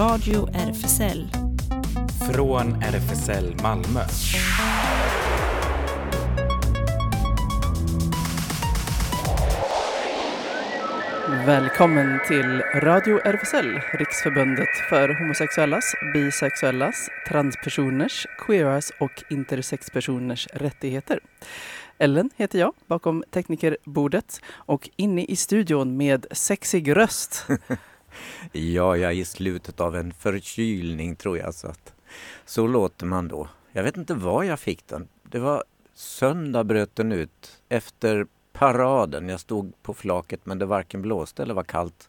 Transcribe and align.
Radio 0.00 0.48
RFSL. 0.54 1.28
Från 2.32 2.82
RFSL 2.82 3.56
Malmö. 3.62 4.00
Välkommen 11.46 12.20
till 12.28 12.60
Radio 12.60 13.18
RFSL, 13.18 13.80
Riksförbundet 13.92 14.68
för 14.88 15.08
homosexuellas, 15.08 15.94
bisexuellas, 16.14 17.08
transpersoners, 17.28 18.26
queeras 18.46 18.92
och 19.00 19.22
intersexpersoners 19.30 20.46
rättigheter. 20.46 21.20
Ellen 21.98 22.30
heter 22.36 22.58
jag 22.58 22.72
bakom 22.86 23.24
teknikerbordet 23.30 24.40
och 24.52 24.90
inne 24.96 25.24
i 25.24 25.36
studion 25.36 25.96
med 25.96 26.26
sexig 26.30 26.96
röst. 26.96 27.46
ja, 28.52 28.96
jag 28.96 29.12
är 29.12 29.16
i 29.16 29.24
slutet 29.24 29.80
av 29.80 29.96
en 29.96 30.12
förkylning 30.12 31.16
tror 31.16 31.38
jag. 31.38 31.54
Så, 31.54 31.68
att, 31.68 31.92
så 32.44 32.66
låter 32.66 33.06
man 33.06 33.28
då. 33.28 33.48
Jag 33.72 33.82
vet 33.82 33.96
inte 33.96 34.14
var 34.14 34.44
jag 34.44 34.60
fick 34.60 34.86
den. 34.86 35.08
Det 35.22 35.38
var 35.38 35.64
söndag 35.94 36.64
bröt 36.64 36.96
den 36.96 37.12
ut 37.12 37.62
efter 37.68 38.26
paraden. 38.52 39.28
Jag 39.28 39.40
stod 39.40 39.82
på 39.82 39.94
flaket 39.94 40.40
men 40.44 40.58
det 40.58 40.66
varken 40.66 41.02
blåste 41.02 41.42
eller 41.42 41.54
var 41.54 41.64
kallt. 41.64 42.08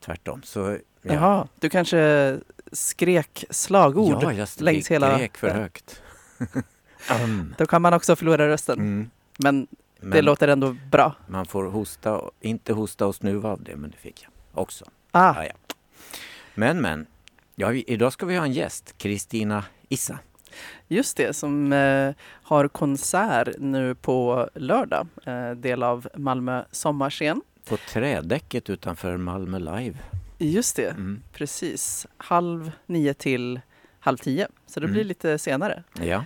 Tvärtom. 0.00 0.42
Så, 0.42 0.78
ja. 1.02 1.12
Jaha, 1.12 1.48
du 1.60 1.68
kanske 1.68 2.38
skrek 2.72 3.44
slagord 3.50 4.22
ja, 4.22 4.32
jag 4.32 4.48
längs 4.58 4.90
hela... 4.90 5.14
skrek 5.14 5.36
för 5.36 5.48
högt. 5.48 6.02
um. 7.24 7.54
Då 7.58 7.66
kan 7.66 7.82
man 7.82 7.94
också 7.94 8.16
förlora 8.16 8.48
rösten. 8.48 8.78
Mm. 8.78 9.10
Men, 9.36 9.66
men 10.00 10.10
det 10.10 10.22
låter 10.22 10.48
ändå 10.48 10.76
bra. 10.90 11.14
Man 11.26 11.46
får 11.46 11.64
hosta, 11.64 12.20
inte 12.40 12.72
hosta 12.72 13.06
och 13.06 13.14
snuva 13.14 13.50
av 13.50 13.62
det, 13.62 13.76
men 13.76 13.90
det 13.90 13.96
fick 13.96 14.22
jag 14.22 14.62
också. 14.62 14.84
Ah. 15.16 15.34
Ja, 15.36 15.44
ja. 15.44 15.74
Men, 16.54 16.80
men. 16.80 17.06
Ja, 17.54 17.72
idag 17.72 18.12
ska 18.12 18.26
vi 18.26 18.36
ha 18.36 18.44
en 18.44 18.52
gäst, 18.52 18.94
Kristina 18.98 19.64
Issa. 19.88 20.18
Just 20.88 21.16
det, 21.16 21.36
som 21.36 21.72
eh, 21.72 22.14
har 22.42 22.68
konsert 22.68 23.48
nu 23.58 23.94
på 23.94 24.48
lördag, 24.54 25.06
eh, 25.26 25.50
del 25.50 25.82
av 25.82 26.08
Malmö 26.14 26.64
sommarscen. 26.70 27.42
På 27.64 27.76
trädäcket 27.76 28.70
utanför 28.70 29.16
Malmö 29.16 29.58
Live. 29.58 29.98
Just 30.38 30.76
det, 30.76 30.90
mm. 30.90 31.22
precis. 31.32 32.06
Halv 32.16 32.70
nio 32.86 33.14
till 33.14 33.60
halv 34.00 34.16
tio, 34.16 34.48
så 34.66 34.80
det 34.80 34.86
mm. 34.86 34.94
blir 34.94 35.04
lite 35.04 35.38
senare. 35.38 35.82
Ja. 36.00 36.24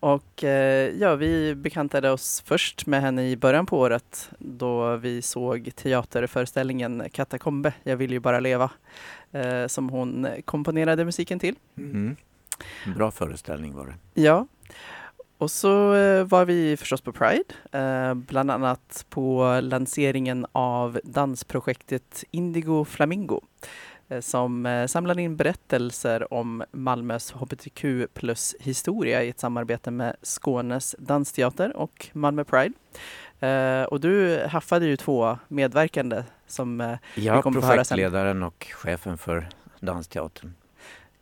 Och 0.00 0.44
eh, 0.44 0.90
ja, 0.96 1.14
vi 1.14 1.54
bekantade 1.54 2.10
oss 2.10 2.42
först 2.46 2.86
med 2.86 3.00
henne 3.00 3.30
i 3.30 3.36
början 3.36 3.66
på 3.66 3.78
året 3.78 4.30
då 4.38 4.96
vi 4.96 5.22
såg 5.22 5.70
teaterföreställningen 5.76 7.02
Katakombe, 7.12 7.72
Jag 7.82 7.96
vill 7.96 8.10
ju 8.10 8.20
bara 8.20 8.40
leva, 8.40 8.70
eh, 9.32 9.66
som 9.66 9.88
hon 9.88 10.28
komponerade 10.44 11.04
musiken 11.04 11.38
till. 11.38 11.54
Mm. 11.76 12.16
Bra 12.96 13.10
föreställning 13.10 13.74
var 13.74 13.86
det. 13.86 14.22
Ja. 14.22 14.46
Och 15.38 15.50
så 15.50 15.94
eh, 15.94 16.24
var 16.24 16.44
vi 16.44 16.76
förstås 16.76 17.00
på 17.00 17.12
Pride, 17.12 18.14
bland 18.14 18.50
annat 18.50 19.06
på 19.08 19.58
lanseringen 19.62 20.46
av 20.52 21.00
dansprojektet 21.04 22.24
Indigo 22.30 22.84
Flamingo 22.84 23.40
som 24.20 24.86
samlar 24.88 25.18
in 25.18 25.36
berättelser 25.36 26.32
om 26.32 26.64
Malmös 26.72 27.32
hbtq 27.32 27.84
plus 28.14 28.54
historia 28.60 29.22
i 29.22 29.28
ett 29.28 29.40
samarbete 29.40 29.90
med 29.90 30.16
Skånes 30.22 30.96
dansteater 30.98 31.76
och 31.76 32.08
Malmö 32.12 32.44
Pride. 32.44 32.74
Och 33.88 34.00
du 34.00 34.44
haffade 34.46 34.86
ju 34.86 34.96
två 34.96 35.38
medverkande 35.48 36.24
som 36.46 36.98
ja, 37.14 37.36
vi 37.36 37.42
kommer 37.42 37.60
få 37.60 37.66
höra 37.66 37.84
sen. 37.84 37.96
projektledaren 37.96 38.42
och 38.42 38.66
chefen 38.72 39.18
för 39.18 39.48
Dansteatern. 39.80 40.54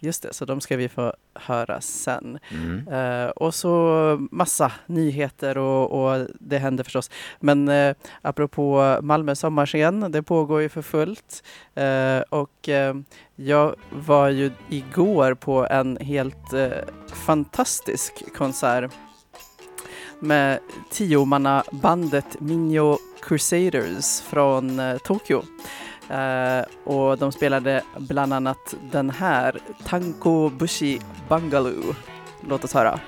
Just 0.00 0.23
det, 0.23 0.34
så 0.34 0.45
de 0.45 0.61
ska 0.61 0.77
vi 0.77 0.89
få 0.89 1.12
höra 1.34 1.81
sen. 1.81 2.38
Mm. 2.50 2.88
Uh, 2.88 3.31
och 3.31 3.55
så 3.55 4.27
massa 4.31 4.72
nyheter 4.87 5.59
och, 5.59 5.91
och 5.91 6.27
det 6.41 6.59
händer 6.59 6.84
förstås. 6.84 7.10
Men 7.41 7.69
uh, 7.69 7.94
apropå 8.22 8.99
Malmö 9.03 9.34
sommarscen, 9.34 10.12
det 10.12 10.22
pågår 10.22 10.62
ju 10.62 10.69
för 10.69 10.82
fullt. 10.82 11.43
Uh, 11.78 12.41
och 12.41 12.69
jag 13.37 13.75
var 13.91 14.28
ju 14.28 14.50
igår 14.71 15.34
på 15.34 15.66
en 15.71 15.97
helt 15.97 16.55
fantastisk 17.26 18.25
konsert 18.37 18.91
med 20.21 20.59
tiomannabandet 20.91 22.41
Minho 22.41 22.99
Crusaders 23.22 24.21
från 24.21 24.81
Tokyo. 25.05 25.43
Uh, 26.10 26.65
och 26.84 27.19
de 27.19 27.32
spelade 27.32 27.82
bland 27.97 28.32
annat 28.32 28.75
den 28.92 29.10
här, 29.10 29.59
Tanko 29.84 30.48
Bushi 30.48 31.00
Bangaloo. 31.28 31.94
Låt 32.48 32.65
oss 32.65 32.75
höra. 32.75 33.00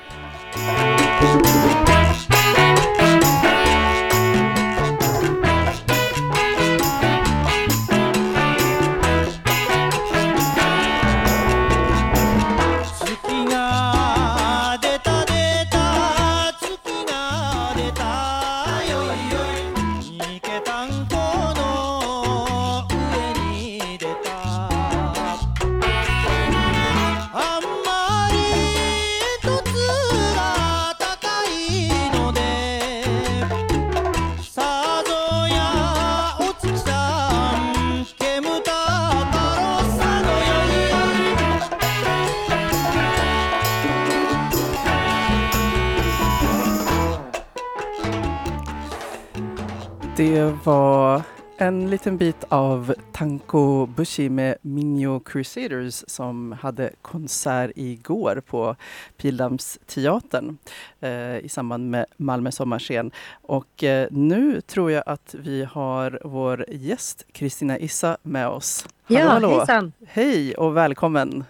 Det 50.47 50.59
var 50.65 51.23
en 51.57 51.91
liten 51.91 52.17
bit 52.17 52.45
av 52.49 52.95
Tanko 53.13 53.87
Bushi 53.87 54.29
med 54.29 54.57
Minho 54.63 55.21
Crusaders 55.21 56.05
som 56.07 56.53
hade 56.53 56.91
konsert 57.03 57.71
igår 57.75 58.43
på 58.47 58.77
Pildammsteatern 59.17 60.59
eh, 61.01 61.37
i 61.39 61.49
samband 61.49 61.91
med 61.91 62.07
Malmö 62.17 62.51
sommarscen. 62.51 63.11
Och 63.43 63.85
eh, 63.85 64.09
nu 64.11 64.61
tror 64.61 64.91
jag 64.91 65.03
att 65.07 65.35
vi 65.39 65.65
har 65.65 66.21
vår 66.25 66.65
gäst 66.69 67.27
Kristina 67.33 67.79
Issa 67.79 68.17
med 68.23 68.49
oss. 68.49 68.87
Hallå, 69.05 69.21
ja, 69.21 69.29
hallå. 69.29 69.59
hejsan! 69.59 69.93
Hej 70.07 70.55
och 70.55 70.77
välkommen! 70.77 71.45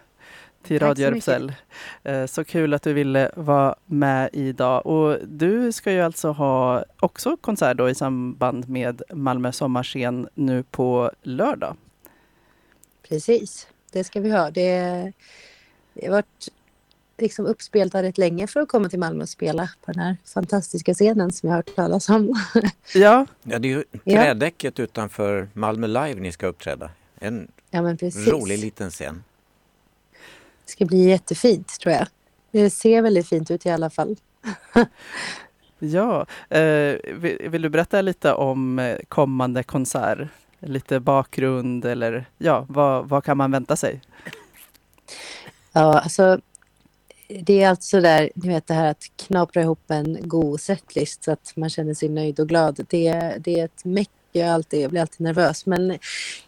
Till 0.67 0.79
Radio 0.79 1.07
RFSL. 1.07 1.53
Eh, 2.03 2.27
så 2.27 2.45
kul 2.45 2.75
att 2.75 2.83
du 2.83 2.93
ville 2.93 3.31
vara 3.37 3.75
med 3.87 4.31
idag. 4.33 4.87
Och 4.87 5.19
du 5.27 5.73
ska 5.73 5.93
ju 5.93 6.01
alltså 6.01 6.31
ha 6.31 6.85
också 7.01 7.37
konsert 7.37 7.77
då 7.77 7.91
i 7.91 7.95
samband 7.95 8.69
med 8.69 9.03
Malmö 9.13 9.53
sommarscen 9.53 10.29
nu 10.35 10.63
på 10.63 11.11
lördag. 11.23 11.77
Precis, 13.09 13.67
det 13.93 14.05
ska 14.05 14.21
vi 14.21 14.31
ha. 14.31 14.51
Det, 14.51 15.13
det 15.95 16.07
har 16.07 16.13
varit 16.13 16.49
liksom 17.19 17.47
uppspelta 17.47 18.03
rätt 18.03 18.19
länge 18.19 18.47
för 18.47 18.61
att 18.61 18.69
komma 18.69 18.89
till 18.89 18.99
Malmö 18.99 19.23
och 19.23 19.29
spela 19.29 19.71
på 19.85 19.93
den 19.93 20.03
här 20.03 20.17
fantastiska 20.25 20.95
scenen 20.95 21.33
som 21.33 21.49
jag 21.49 21.55
har 21.55 21.59
hört 21.59 21.75
talas 21.77 22.09
om. 22.09 22.35
Ja. 22.95 23.27
ja, 23.43 23.59
det 23.59 23.69
är 23.69 23.71
ju 23.71 23.85
trädäcket 24.05 24.79
ja. 24.79 24.85
utanför 24.85 25.49
Malmö 25.53 25.87
Live 25.87 26.15
ni 26.15 26.33
ska 26.33 26.47
uppträda. 26.47 26.91
En 27.19 27.49
ja, 27.71 27.81
rolig 28.27 28.59
liten 28.59 28.91
scen. 28.91 29.23
Det 30.67 30.73
ska 30.73 30.85
bli 30.85 31.09
jättefint 31.09 31.81
tror 31.81 31.95
jag. 31.95 32.07
Det 32.51 32.71
ser 32.71 33.03
väldigt 33.03 33.29
fint 33.29 33.51
ut 33.51 33.67
i 33.67 33.71
alla 33.71 33.91
fall. 33.91 34.17
ja, 35.79 36.27
eh, 36.49 36.97
vill, 37.49 37.63
du 37.63 37.69
berätta 37.69 38.01
lite 38.03 38.33
om 38.33 38.79
eh, 38.79 38.97
kommande 39.09 39.63
konsert? 39.63 40.29
Lite 40.61 41.01
bakgrund 41.01 41.85
eller 41.85 42.25
ja, 42.39 42.67
vad, 42.69 43.09
vad 43.09 43.25
kan 43.25 43.37
man 43.37 43.51
vänta 43.51 43.77
sig? 43.77 44.01
Ja, 45.73 46.01
alltså 46.01 46.41
det 47.29 47.63
är 47.63 47.69
alltså 47.69 48.01
där, 48.01 48.31
ni 48.35 48.49
vet 48.49 48.67
det 48.67 48.75
här 48.75 48.91
att 48.91 49.05
knapra 49.17 49.63
ihop 49.63 49.91
en 49.91 50.19
god 50.21 50.61
setlist 50.61 51.25
så 51.25 51.33
att 51.33 51.53
man 51.57 51.71
känner 51.71 51.95
sig 51.95 52.09
nöjd 52.09 52.41
och 52.41 52.49
glad. 52.49 52.87
Det, 52.89 53.37
det 53.39 53.61
är 53.61 53.65
ett 53.65 53.85
mycket, 53.85 54.15
jag, 54.33 54.49
alltid, 54.49 54.81
jag 54.81 54.91
blir 54.91 55.01
alltid 55.01 55.21
nervös 55.21 55.67
men 55.67 55.99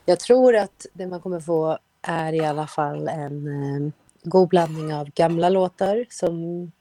jag 0.04 0.20
tror 0.20 0.56
att 0.56 0.86
det 0.92 1.06
man 1.06 1.20
kommer 1.20 1.40
få 1.40 1.78
är 2.02 2.32
i 2.32 2.40
alla 2.40 2.66
fall 2.66 3.08
en 3.08 3.46
eh, 3.46 3.92
god 4.28 4.48
blandning 4.48 4.94
av 4.94 5.10
gamla 5.10 5.48
låtar 5.48 6.06
som 6.10 6.72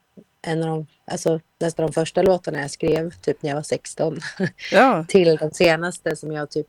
en 0.42 0.64
av 0.64 0.70
de, 0.70 0.88
alltså 1.06 1.40
nästan 1.60 1.86
de 1.86 1.94
första 1.94 2.22
låtarna 2.22 2.60
jag 2.60 2.72
skrev 2.72 3.12
typ 3.12 3.44
när 3.44 3.50
jag 3.50 3.56
var 3.56 3.64
16 3.64 4.20
ja. 4.72 5.06
till 5.08 5.38
den 5.38 5.54
senaste 5.54 6.16
som 6.16 6.32
jag 6.32 6.50
typ 6.50 6.68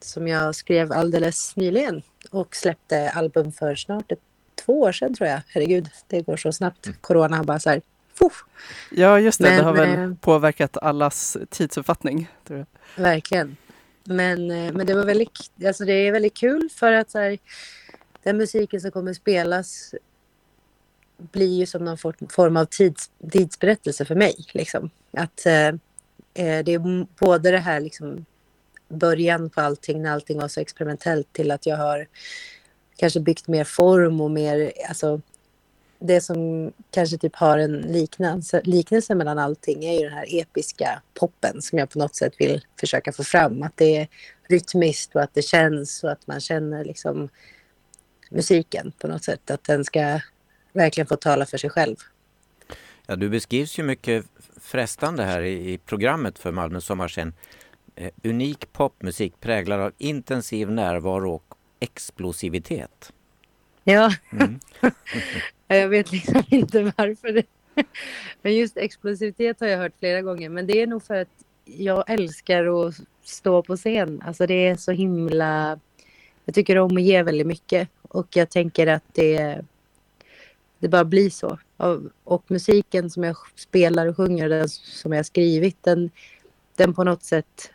som 0.00 0.28
jag 0.28 0.54
skrev 0.54 0.92
alldeles 0.92 1.56
nyligen 1.56 2.02
och 2.30 2.56
släppte 2.56 3.10
album 3.10 3.52
för 3.52 3.74
snart 3.74 4.12
ett, 4.12 4.20
två 4.64 4.80
år 4.80 4.92
sedan 4.92 5.14
tror 5.14 5.28
jag. 5.28 5.40
Herregud, 5.48 5.88
det 6.06 6.22
går 6.22 6.36
så 6.36 6.52
snabbt. 6.52 6.86
Mm. 6.86 6.98
Corona 7.00 7.36
har 7.36 7.44
bara 7.44 7.60
så 7.60 7.70
här... 7.70 7.82
Fuff. 8.14 8.44
Ja, 8.90 9.20
just 9.20 9.38
det. 9.38 9.48
Men, 9.48 9.58
det 9.58 9.64
har 9.64 9.72
väl 9.72 10.10
eh, 10.10 10.14
påverkat 10.14 10.76
allas 10.76 11.36
tidsuppfattning. 11.50 12.30
Tror 12.46 12.58
jag. 12.58 13.02
Verkligen. 13.04 13.56
Men, 14.04 14.50
eh, 14.50 14.72
men 14.72 14.86
det 14.86 14.94
var 14.94 15.04
väldigt, 15.04 15.50
alltså 15.66 15.84
det 15.84 15.92
är 15.92 16.12
väldigt 16.12 16.36
kul 16.36 16.68
för 16.74 16.92
att 16.92 17.10
så 17.10 17.18
här, 17.18 17.38
den 18.22 18.36
musiken 18.36 18.80
som 18.80 18.90
kommer 18.90 19.12
spelas 19.12 19.94
blir 21.18 21.58
ju 21.58 21.66
som 21.66 21.84
någon 21.84 21.98
form 22.28 22.56
av 22.56 22.64
tids, 22.64 23.10
tidsberättelse 23.32 24.04
för 24.04 24.14
mig. 24.14 24.34
Liksom. 24.52 24.90
Att 25.12 25.46
eh, 25.46 25.68
eh 26.34 26.64
det 26.64 26.74
är 26.74 27.06
både 27.18 27.50
det 27.50 27.58
här 27.58 27.80
liksom, 27.80 28.24
början 28.88 29.50
på 29.50 29.60
allting 29.60 30.02
när 30.02 30.12
allting 30.12 30.38
var 30.38 30.48
så 30.48 30.60
experimentellt 30.60 31.32
till 31.32 31.50
att 31.50 31.66
jag 31.66 31.76
har 31.76 32.06
kanske 32.96 33.20
byggt 33.20 33.48
mer 33.48 33.64
form 33.64 34.20
och 34.20 34.30
mer, 34.30 34.72
alltså 34.88 35.20
det 35.98 36.20
som 36.20 36.72
kanske 36.90 37.18
typ 37.18 37.36
har 37.36 37.58
en 37.58 37.76
liknelse, 37.76 38.60
liknelse 38.64 39.14
mellan 39.14 39.38
allting 39.38 39.84
är 39.84 39.92
ju 39.92 40.04
den 40.04 40.12
här 40.12 40.26
episka 40.28 41.02
poppen 41.14 41.62
som 41.62 41.78
jag 41.78 41.90
på 41.90 41.98
något 41.98 42.16
sätt 42.16 42.32
vill 42.38 42.64
försöka 42.80 43.12
få 43.12 43.24
fram. 43.24 43.62
Att 43.62 43.76
det 43.76 43.96
är 43.96 44.08
rytmiskt 44.48 45.14
och 45.14 45.22
att 45.22 45.34
det 45.34 45.42
känns 45.42 46.04
och 46.04 46.10
att 46.10 46.26
man 46.26 46.40
känner 46.40 46.84
liksom 46.84 47.28
musiken 48.30 48.92
på 48.98 49.08
något 49.08 49.24
sätt. 49.24 49.50
Att 49.50 49.64
den 49.64 49.84
ska 49.84 50.20
verkligen 50.72 51.06
få 51.06 51.16
tala 51.16 51.46
för 51.46 51.58
sig 51.58 51.70
själv. 51.70 51.96
Ja, 53.06 53.16
du 53.16 53.28
beskrivs 53.28 53.78
ju 53.78 53.82
mycket 53.82 54.26
frestande 54.60 55.24
här 55.24 55.42
i, 55.42 55.72
i 55.72 55.78
programmet 55.78 56.38
för 56.38 56.52
Malmö 56.52 56.80
Sommarscen. 56.80 57.32
Eh, 57.96 58.10
unik 58.24 58.72
popmusik 58.72 59.40
präglad 59.40 59.80
av 59.80 59.92
intensiv 59.98 60.70
närvaro 60.70 61.34
och 61.34 61.54
explosivitet. 61.80 63.12
Ja, 63.84 64.12
Mm. 64.32 64.60
jag 65.68 65.88
vet 65.88 66.12
liksom 66.12 66.42
inte 66.48 66.82
varför. 66.96 67.32
Det. 67.32 67.42
Men 68.42 68.56
just 68.56 68.76
explosivitet 68.76 69.60
har 69.60 69.66
jag 69.66 69.78
hört 69.78 69.92
flera 69.98 70.22
gånger. 70.22 70.48
Men 70.48 70.66
det 70.66 70.82
är 70.82 70.86
nog 70.86 71.02
för 71.02 71.14
att 71.14 71.44
jag 71.64 72.10
älskar 72.10 72.86
att 72.86 72.94
stå 73.22 73.62
på 73.62 73.76
scen. 73.76 74.22
Alltså 74.26 74.46
det 74.46 74.66
är 74.66 74.76
så 74.76 74.92
himla... 74.92 75.80
Jag 76.44 76.54
tycker 76.54 76.78
om 76.78 76.96
att 76.96 77.02
ge 77.02 77.22
väldigt 77.22 77.46
mycket. 77.46 77.88
Och 78.02 78.26
jag 78.36 78.50
tänker 78.50 78.86
att 78.86 79.04
det, 79.12 79.64
det 80.78 80.88
bara 80.88 81.04
blir 81.04 81.30
så. 81.30 81.58
Och, 82.24 82.44
musiken 82.50 83.10
som 83.10 83.24
jag 83.24 83.36
spelar 83.56 84.06
och 84.06 84.16
sjunger, 84.16 84.48
den 84.48 84.68
som 84.68 85.12
jag 85.12 85.18
har 85.18 85.22
skrivit, 85.24 85.82
den, 85.82 86.10
den 86.76 86.94
på 86.94 87.04
något 87.04 87.22
sätt 87.24 87.70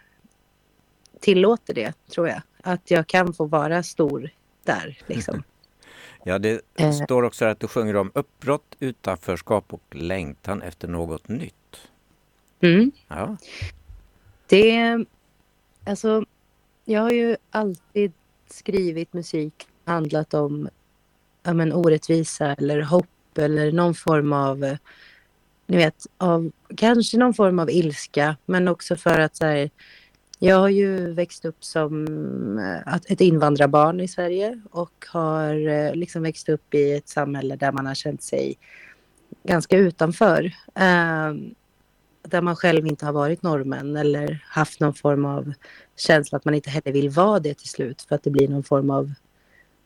tillåter 1.20 1.74
det, 1.74 1.94
tror 2.12 2.28
jag. 2.28 2.42
Att 2.64 2.92
jag 2.92 3.08
kan 3.08 3.34
få 3.34 3.46
vara 3.46 3.84
stor 3.84 4.30
där, 4.64 5.00
liksom. 5.08 5.44
Ja, 6.26 6.40
det 6.40 6.62
Eh. 6.76 6.92
står 6.92 7.24
också 7.24 7.46
att 7.46 7.60
du 7.60 7.68
sjunger 7.68 7.96
om 7.96 8.12
uppbrott, 8.16 8.76
utanförskap 8.80 9.74
och 9.74 9.96
längtan 9.96 10.62
efter 10.62 10.88
något 10.88 11.28
nytt. 11.28 11.78
Mm. 12.62 12.92
Ja, 13.08 13.38
Det, 14.48 15.06
alltså, 15.86 16.26
jag 16.86 17.02
har 17.02 17.12
ju 17.12 17.38
alltid 17.52 18.12
skrivit 18.48 19.14
musik 19.14 19.68
handlat 19.86 20.34
om 20.34 20.70
ja, 21.44 21.54
men, 21.54 21.74
orättvisa 21.74 22.54
eller 22.54 22.82
hopp 22.82 23.38
eller 23.38 23.72
någon 23.72 23.96
form 23.96 24.34
av, 24.34 24.64
eh, 24.64 24.78
ni 25.68 25.78
vet, 25.78 26.08
av 26.18 26.52
kanske 26.78 27.18
någon 27.18 27.34
form 27.34 27.60
av 27.60 27.70
ilska, 27.70 28.36
men 28.46 28.68
också 28.68 28.96
för 28.96 29.20
att 29.20 29.36
så 29.36 29.46
här, 29.46 29.70
jag 30.40 30.56
har 30.56 30.70
ju 30.70 31.14
växt 31.14 31.46
upp 31.46 31.64
som 31.64 32.08
eh, 32.58 32.96
ett 33.08 33.22
invandrarbarn 33.22 34.00
i 34.00 34.08
Sverige 34.08 34.62
och 34.72 35.06
har 35.08 35.68
eh, 35.68 35.96
liksom 35.96 36.24
växt 36.24 36.50
upp 36.50 36.74
i 36.74 36.94
ett 36.94 37.10
samhälle 37.10 37.56
där 37.56 37.72
man 37.72 37.86
har 37.86 37.96
känt 37.96 38.24
sig 38.24 38.58
ganska 39.44 39.78
utanför. 39.78 40.52
Ehm, 40.76 41.56
där 42.28 42.42
man 42.42 42.56
själv 42.56 42.88
inte 42.88 43.06
har 43.06 43.14
varit 43.14 43.44
normen 43.44 43.96
eller 43.96 44.46
haft 44.50 44.80
någon 44.80 44.94
form 44.94 45.26
av 45.26 45.54
känsla 45.96 46.38
att 46.38 46.46
man 46.46 46.54
inte 46.54 46.70
heller 46.70 46.92
vill 46.92 47.10
vara 47.10 47.40
det 47.40 47.54
till 47.54 47.70
slut 47.70 48.02
för 48.02 48.16
att 48.16 48.24
det 48.24 48.30
blir 48.30 48.48
någon 48.48 48.64
form 48.64 48.90
av 48.90 49.14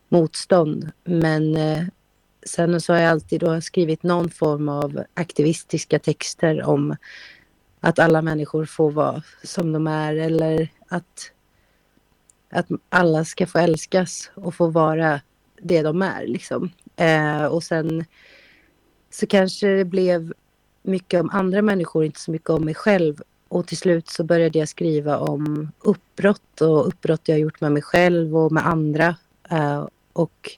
motstånd. 0.08 0.90
Men 1.04 1.56
eh, 1.56 1.84
sen 2.46 2.80
så 2.80 2.92
har 2.92 3.00
jag 3.00 3.10
alltid 3.10 3.40
då 3.40 3.60
skrivit 3.60 4.02
någon 4.02 4.30
form 4.30 4.68
av 4.68 5.02
aktivistiska 5.14 5.98
texter 5.98 6.62
om 6.62 6.96
att 7.80 7.98
alla 7.98 8.22
människor 8.22 8.64
får 8.64 8.90
vara 8.90 9.22
som 9.42 9.72
de 9.72 9.86
är 9.86 10.16
eller 10.16 10.68
att, 10.88 11.32
att 12.50 12.66
alla 12.88 13.24
ska 13.24 13.46
få 13.46 13.58
älskas 13.58 14.30
och 14.34 14.54
få 14.54 14.66
vara 14.66 15.20
det 15.62 15.82
de 15.82 16.02
är. 16.02 16.26
Liksom. 16.26 16.70
Eh, 16.96 17.44
och 17.44 17.62
sen 17.62 18.04
så 19.10 19.26
kanske 19.26 19.66
det 19.66 19.84
blev 19.84 20.32
mycket 20.82 21.20
om 21.20 21.30
andra 21.30 21.62
människor, 21.62 22.04
inte 22.04 22.20
så 22.20 22.30
mycket 22.30 22.50
om 22.50 22.64
mig 22.64 22.74
själv. 22.74 23.22
Och 23.48 23.66
till 23.66 23.78
slut 23.78 24.08
så 24.08 24.24
började 24.24 24.58
jag 24.58 24.68
skriva 24.68 25.18
om 25.18 25.72
uppbrott 25.78 26.60
och 26.60 26.88
uppbrott 26.88 27.28
jag 27.28 27.38
gjort 27.38 27.60
med 27.60 27.72
mig 27.72 27.82
själv 27.82 28.36
och 28.36 28.52
med 28.52 28.66
andra. 28.66 29.16
Eh, 29.50 29.86
och 30.18 30.50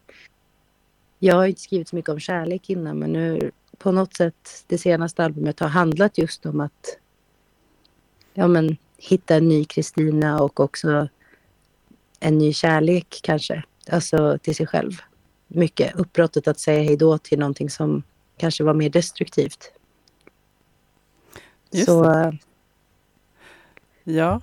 jag 1.18 1.34
har 1.34 1.46
inte 1.46 1.60
skrivit 1.60 1.88
så 1.88 1.96
mycket 1.96 2.08
om 2.08 2.20
kärlek 2.20 2.70
innan 2.70 2.98
men 2.98 3.12
nu 3.12 3.50
på 3.78 3.92
något 3.92 4.14
sätt 4.14 4.64
det 4.66 4.78
senaste 4.78 5.24
albumet 5.24 5.60
har 5.60 5.68
handlat 5.68 6.18
just 6.18 6.46
om 6.46 6.60
att 6.60 6.98
ja, 8.34 8.48
men, 8.48 8.76
hitta 8.98 9.36
en 9.36 9.48
ny 9.48 9.64
Kristina 9.64 10.42
och 10.42 10.60
också 10.60 11.08
en 12.20 12.38
ny 12.38 12.52
kärlek 12.52 13.20
kanske. 13.22 13.62
Alltså 13.90 14.38
till 14.38 14.54
sig 14.54 14.66
själv. 14.66 14.92
Mycket 15.46 15.96
uppbrottet 15.96 16.48
att 16.48 16.60
säga 16.60 16.82
hej 16.82 16.96
då 16.96 17.18
till 17.18 17.38
någonting 17.38 17.70
som 17.70 18.02
kanske 18.36 18.64
var 18.64 18.74
mer 18.74 18.90
destruktivt. 18.90 19.72
Just 21.70 21.86
så 21.86 22.02
det. 22.02 22.38
Ja. 24.04 24.40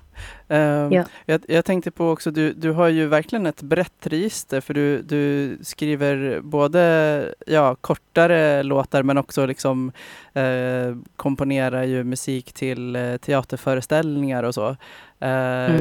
Ehm, 0.48 0.92
Ja. 0.92 1.06
Jag, 1.26 1.42
jag 1.48 1.66
tänkte 1.66 1.92
på 1.92 2.10
också, 2.10 2.32
du, 2.32 2.54
du 2.54 2.72
har 2.72 2.88
ju 2.88 3.08
verkligen 3.08 3.46
ett 3.46 3.62
brett 3.62 4.08
register 4.08 4.62
för 4.62 4.74
du, 4.74 5.02
du 5.02 5.58
skriver 5.62 6.40
både 6.42 7.34
ja, 7.48 7.76
kortare 7.76 8.64
låtar 8.64 9.04
men 9.04 9.18
också 9.18 9.46
liksom 9.46 9.92
eh, 10.34 10.96
komponerar 11.16 11.84
ju 11.84 12.04
musik 12.04 12.54
till 12.54 12.96
eh, 12.96 13.18
teaterföreställningar 13.18 14.44
och 14.44 14.54
så. 14.54 14.70
Eh, 15.20 15.76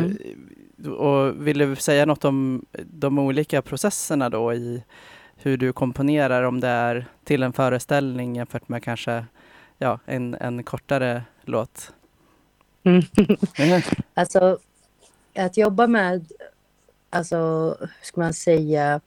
Mm. 0.79 0.95
Och 0.99 1.47
vill 1.47 1.59
du 1.59 1.77
säga 1.77 2.07
något 2.07 2.25
om 2.25 2.65
de 2.85 3.19
olika 3.19 3.63
processerna 3.63 4.31
då 4.31 4.55
i 4.55 4.83
hur 5.37 5.57
du 5.57 5.73
komponerar 5.73 6.43
om 6.43 6.61
det 6.61 6.69
är 6.69 7.07
till 7.25 7.43
en 7.43 7.53
föreställning 7.53 8.37
jämfört 8.37 8.69
med 8.69 8.83
kanske 8.83 9.25
ja, 9.79 9.99
en, 10.07 10.35
en 10.35 10.63
kortare 10.63 11.23
låt? 11.45 11.93
Mm. 12.87 13.03
Mm. 13.59 13.83
Alltså, 14.15 14.59
att 15.35 15.57
jobba 15.57 15.87
med, 15.87 16.33
alltså, 17.11 17.37
hur 17.81 17.89
ska 18.03 18.21
man 18.21 18.35
säga, 18.35 19.01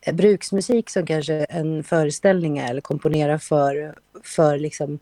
eh, 0.00 0.14
bruksmusik 0.14 0.90
som 0.90 1.06
kanske 1.06 1.34
en 1.34 1.84
föreställning 1.84 2.58
är, 2.58 2.70
eller 2.70 2.80
komponera 2.80 3.38
för, 3.38 3.98
för 4.22 4.58
liksom 4.58 4.98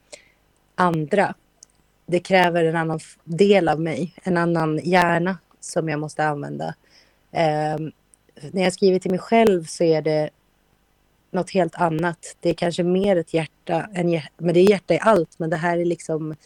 andra. 0.75 1.35
Det 2.07 2.21
kräver 2.21 2.65
en 2.65 2.77
annan 2.77 3.01
del 3.25 3.69
av 3.69 3.81
mig, 3.81 4.15
en 4.23 4.37
annan 4.37 4.81
hjärna 4.85 5.39
som 5.61 5.89
jag 5.89 6.01
måste 6.01 6.25
använda. 6.25 6.75
Ehm, 7.33 7.93
när 8.51 8.63
jag 8.63 8.73
skriver 8.73 8.99
till 8.99 9.11
mig 9.11 9.21
själv 9.21 9.65
så 9.65 9.85
är 9.85 10.03
det 10.03 10.31
något 11.31 11.51
helt 11.51 11.75
annat. 11.75 12.37
Det 12.41 12.51
är 12.51 12.55
kanske 12.55 12.83
mer 12.83 13.17
ett 13.17 13.35
hjärta, 13.35 13.89
än, 13.95 14.21
men 14.39 14.55
det 14.55 14.61
är 14.61 14.71
hjärta 14.71 14.95
i 14.95 14.99
allt, 15.03 15.39
men 15.39 15.51
det 15.51 15.57
här 15.57 15.79
är 15.79 15.85
liksom 15.85 16.37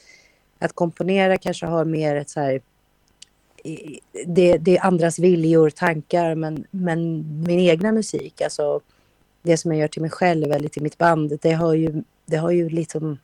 att 0.61 0.73
komponera 0.73 1.39
kanske 1.39 1.67
har 1.67 1.85
mer 1.85 2.17
ett 2.17 2.31
så 2.31 2.41
här... 2.41 2.61
Det, 4.27 4.59
det 4.59 4.77
är 4.77 4.87
andras 4.87 5.19
viljor, 5.19 5.71
tankar, 5.71 6.35
men, 6.35 6.65
men 6.71 7.25
min 7.47 7.59
egna 7.61 7.93
musik, 7.93 8.41
alltså 8.41 8.81
det 9.43 9.57
som 9.57 9.73
jag 9.73 9.81
gör 9.81 9.89
till 9.89 10.03
mig 10.03 10.11
själv 10.11 10.53
eller 10.53 10.69
till 10.69 10.83
mitt 10.83 10.99
band, 10.99 11.39
det 11.43 11.53
har 11.53 11.75
ju, 11.75 12.03
det 12.27 12.37
har 12.37 12.51
ju 12.51 12.69
liksom... 12.69 13.19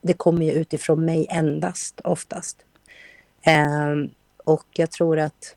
Det 0.00 0.12
kommer 0.12 0.46
ju 0.46 0.52
utifrån 0.52 1.04
mig 1.04 1.26
endast, 1.30 2.00
oftast. 2.04 2.58
Ehm, 3.42 4.10
och 4.44 4.66
jag 4.72 4.90
tror 4.90 5.18
att 5.18 5.56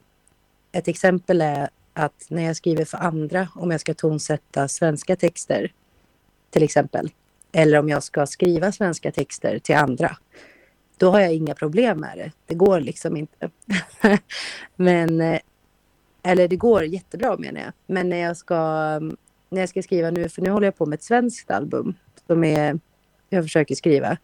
ett 0.71 0.87
exempel 0.87 1.41
är 1.41 1.69
att 1.93 2.25
när 2.29 2.43
jag 2.43 2.55
skriver 2.55 2.85
för 2.85 2.97
andra, 2.97 3.47
om 3.55 3.71
jag 3.71 3.81
ska 3.81 3.93
tonsätta 3.93 4.67
svenska 4.67 5.15
texter, 5.15 5.71
till 6.49 6.63
exempel, 6.63 7.09
eller 7.51 7.79
om 7.79 7.89
jag 7.89 8.03
ska 8.03 8.25
skriva 8.25 8.71
svenska 8.71 9.11
texter 9.11 9.59
till 9.59 9.75
andra, 9.75 10.17
då 10.97 11.11
har 11.11 11.19
jag 11.19 11.33
inga 11.33 11.55
problem 11.55 11.99
med 11.99 12.17
det. 12.17 12.31
Det 12.45 12.55
går 12.55 12.79
liksom 12.79 13.17
inte. 13.17 13.49
Men, 14.75 15.21
eh, 15.21 15.39
eller 16.23 16.47
det 16.47 16.55
går 16.55 16.83
jättebra 16.83 17.37
menar 17.37 17.61
jag. 17.61 17.73
Men 17.87 18.09
när 18.09 18.17
jag 18.17 18.37
ska, 18.37 18.55
när 19.49 19.59
jag 19.59 19.69
ska 19.69 19.83
skriva 19.83 20.11
nu, 20.11 20.29
för 20.29 20.41
nu 20.41 20.49
håller 20.49 20.67
jag 20.67 20.77
på 20.77 20.85
med 20.85 20.97
ett 20.97 21.03
svenskt 21.03 21.51
album 21.51 21.93
som 22.27 22.43
är, 22.43 22.79
jag 23.29 23.43
försöker 23.43 23.75
skriva, 23.75 24.17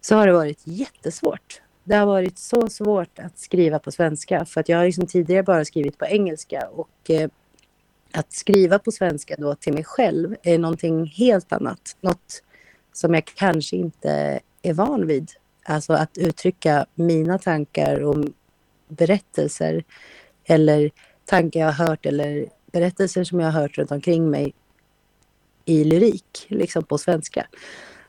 så 0.00 0.14
har 0.14 0.26
det 0.26 0.32
varit 0.32 0.60
jättesvårt. 0.64 1.62
det 1.84 1.96
har 1.96 2.06
varit 2.06 2.38
så 2.38 2.68
svårt 2.68 3.18
att 3.18 3.38
skriva 3.38 3.78
på 3.78 3.92
svenska 3.92 4.44
för 4.44 4.60
att 4.60 4.68
jag 4.68 4.78
har 4.78 4.84
liksom 4.84 5.06
tidigare 5.06 5.42
bara 5.42 5.64
skrivit 5.64 5.98
på 5.98 6.06
engelska 6.06 6.68
och 6.72 7.10
eh, 7.10 7.30
att 8.12 8.32
skriva 8.32 8.78
på 8.78 8.92
svenska 8.92 9.34
då 9.38 9.54
till 9.54 9.72
mig 9.72 9.84
själv 9.84 10.36
är 10.42 10.58
någonting 10.58 11.06
helt 11.06 11.52
annat. 11.52 11.96
Något 12.00 12.42
som 12.92 13.14
jag 13.14 13.24
kanske 13.24 13.76
inte 13.76 14.40
är 14.62 14.74
van 14.74 15.06
vid. 15.06 15.30
Alltså 15.62 15.92
att 15.92 16.18
uttrycka 16.18 16.86
mina 16.94 17.38
tankar 17.38 18.00
och 18.00 18.24
berättelser 18.88 19.84
eller 20.44 20.90
tankar 21.24 21.60
jag 21.60 21.72
har 21.72 21.86
hört 21.86 22.06
eller 22.06 22.46
berättelser 22.72 23.24
som 23.24 23.40
jag 23.40 23.50
har 23.50 23.60
hört 23.60 23.78
runt 23.78 23.90
omkring 23.90 24.30
mig 24.30 24.54
i 25.64 25.84
lyrik, 25.84 26.46
liksom 26.48 26.84
på 26.84 26.98
svenska. 26.98 27.46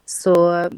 Så 0.05 0.69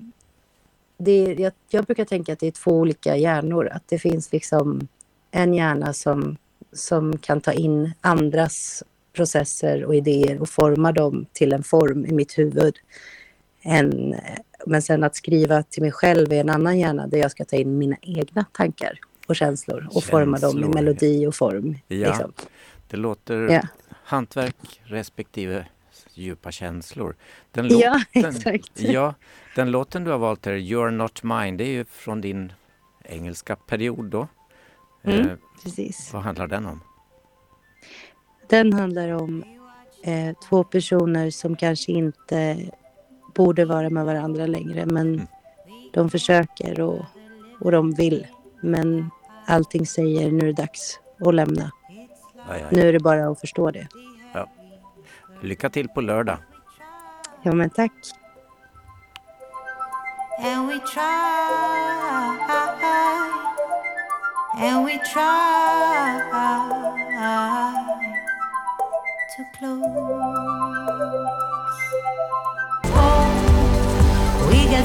det, 0.97 1.35
jag, 1.39 1.53
jag 1.69 1.85
brukar 1.85 2.05
tänka 2.05 2.33
att 2.33 2.39
det 2.39 2.47
är 2.47 2.51
två 2.51 2.71
olika 2.71 3.15
hjärnor. 3.15 3.69
Att 3.71 3.87
det 3.87 3.99
finns 3.99 4.31
liksom 4.31 4.87
en 5.31 5.53
hjärna 5.53 5.93
som, 5.93 6.37
som 6.73 7.17
kan 7.17 7.41
ta 7.41 7.53
in 7.53 7.93
andras 8.01 8.83
processer 9.13 9.85
och 9.85 9.95
idéer 9.95 10.41
och 10.41 10.49
forma 10.49 10.91
dem 10.91 11.25
till 11.33 11.53
en 11.53 11.63
form 11.63 12.05
i 12.05 12.11
mitt 12.11 12.37
huvud. 12.37 12.75
En, 13.63 14.15
men 14.65 14.81
sen 14.81 15.03
att 15.03 15.15
skriva 15.15 15.63
till 15.63 15.81
mig 15.83 15.91
själv 15.91 16.33
är 16.33 16.39
en 16.39 16.49
annan 16.49 16.79
hjärna 16.79 17.07
där 17.07 17.17
jag 17.17 17.31
ska 17.31 17.45
ta 17.45 17.55
in 17.55 17.77
mina 17.77 17.95
egna 18.01 18.45
tankar 18.51 18.99
och 19.27 19.35
känslor 19.35 19.87
och 19.87 19.93
känslor. 19.93 20.19
forma 20.19 20.37
dem 20.37 20.63
i 20.63 20.67
melodi 20.67 21.27
och 21.27 21.35
form. 21.35 21.77
Ja, 21.87 22.07
liksom. 22.07 22.33
det 22.87 22.97
låter 22.97 23.49
ja. 23.49 23.61
hantverk 24.03 24.81
respektive 24.83 25.65
djupa 26.13 26.51
känslor. 26.51 27.15
Den 27.51 27.67
ja, 27.67 28.01
exakt. 28.11 28.71
Ja, 28.81 29.13
den 29.55 29.71
låten 29.71 30.03
du 30.03 30.11
har 30.11 30.17
valt 30.17 30.45
här, 30.45 30.53
You're 30.53 30.91
Not 30.91 31.23
Mine, 31.23 31.57
det 31.57 31.63
är 31.63 31.71
ju 31.71 31.85
från 31.85 32.21
din 32.21 32.53
engelska 33.03 33.55
period 33.55 34.05
då. 34.05 34.27
Mm, 35.03 35.19
eh, 35.19 35.35
precis. 35.63 36.13
Vad 36.13 36.21
handlar 36.21 36.47
den 36.47 36.65
om? 36.65 36.81
Den 38.49 38.73
handlar 38.73 39.09
om 39.09 39.43
eh, 40.03 40.37
två 40.49 40.63
personer 40.63 41.29
som 41.29 41.55
kanske 41.55 41.91
inte 41.91 42.69
borde 43.33 43.65
vara 43.65 43.89
med 43.89 44.05
varandra 44.05 44.45
längre 44.45 44.85
men 44.85 45.13
mm. 45.13 45.27
de 45.93 46.09
försöker 46.09 46.81
och, 46.81 47.05
och 47.59 47.71
de 47.71 47.91
vill. 47.91 48.27
Men 48.61 49.09
allting 49.45 49.85
säger 49.85 50.31
nu 50.31 50.39
är 50.39 50.45
det 50.45 50.53
dags 50.53 50.99
att 51.19 51.33
lämna. 51.33 51.71
Aj, 52.49 52.61
aj. 52.61 52.65
Nu 52.71 52.81
är 52.81 52.93
det 52.93 52.99
bara 52.99 53.29
att 53.29 53.39
förstå 53.39 53.71
det. 53.71 53.87
Ja. 54.33 54.49
Lycka 55.41 55.69
till 55.69 55.89
på 55.89 56.01
lördag. 56.01 56.37
Ja, 57.43 57.53
men 57.53 57.69
tack. 57.69 57.91
And 60.39 60.67
we 60.67 60.79
try 60.79 61.53
And 64.55 64.85
we 64.85 64.97
try 64.99 66.23
to 69.35 69.43
close 69.57 70.13
You're 74.73 74.81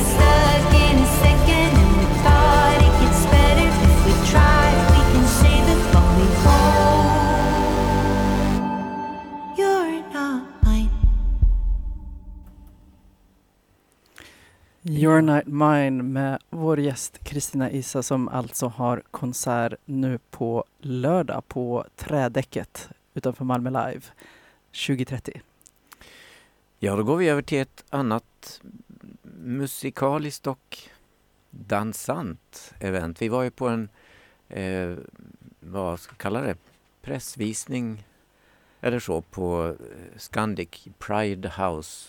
not 10.12 10.44
mine. 10.62 10.90
You're 14.82 15.20
Not 15.20 15.46
Mine 15.46 16.02
med 16.02 16.38
vår 16.50 16.80
gäst 16.80 17.24
Kristina 17.24 17.70
Isa 17.70 18.02
som 18.02 18.28
alltså 18.28 18.66
har 18.66 19.02
konsert 19.10 19.74
nu 19.84 20.18
på 20.30 20.64
lördag 20.78 21.42
på 21.48 21.84
Trädäcket 21.96 22.88
utanför 23.14 23.44
Malmö 23.44 23.70
Live 23.70 24.00
2030. 24.86 25.40
Ja, 26.78 26.96
då 26.96 27.02
går 27.02 27.16
vi 27.16 27.28
över 27.28 27.42
till 27.42 27.58
ett 27.58 27.84
annat 27.90 28.60
musikaliskt 29.48 30.46
och 30.46 30.78
dansant 31.50 32.74
event. 32.80 33.22
Vi 33.22 33.28
var 33.28 33.42
ju 33.42 33.50
på 33.50 33.68
en, 33.68 33.88
eh, 34.48 34.96
vad 35.60 36.00
ska 36.00 36.12
jag 36.12 36.18
kalla 36.18 36.40
det, 36.40 36.56
pressvisning 37.02 38.04
eller 38.80 38.98
så 38.98 39.20
på 39.20 39.76
eh, 39.80 40.18
Scandic 40.18 40.88
Pride 40.98 41.52
House 41.56 42.08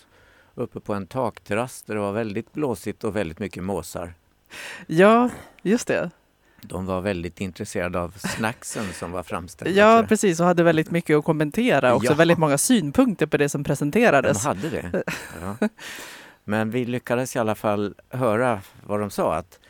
uppe 0.54 0.80
på 0.80 0.94
en 0.94 1.06
takterrass 1.06 1.82
där 1.82 1.94
det 1.94 2.00
var 2.00 2.12
väldigt 2.12 2.52
blåsigt 2.52 3.04
och 3.04 3.16
väldigt 3.16 3.38
mycket 3.38 3.64
måsar. 3.64 4.14
Ja, 4.86 5.30
just 5.62 5.86
det. 5.86 6.10
De 6.62 6.86
var 6.86 7.00
väldigt 7.00 7.40
intresserade 7.40 8.00
av 8.00 8.14
snacksen 8.18 8.92
som 8.92 9.12
var 9.12 9.22
framställda. 9.22 9.80
Ja, 9.80 10.04
precis, 10.08 10.40
och 10.40 10.46
hade 10.46 10.62
väldigt 10.62 10.90
mycket 10.90 11.16
att 11.16 11.24
kommentera. 11.24 11.94
Också 11.94 12.12
ja. 12.12 12.14
väldigt 12.14 12.38
många 12.38 12.58
synpunkter 12.58 13.26
på 13.26 13.36
det 13.36 13.48
som 13.48 13.64
presenterades. 13.64 14.42
De 14.42 14.48
hade 14.48 14.70
det. 14.70 15.02
Ja. 15.40 15.68
Men 16.44 16.70
vi 16.70 16.84
lyckades 16.84 17.36
i 17.36 17.38
alla 17.38 17.54
fall 17.54 17.94
höra 18.08 18.60
vad 18.86 19.00
de 19.00 19.10
sa. 19.10 19.34
att 19.34 19.60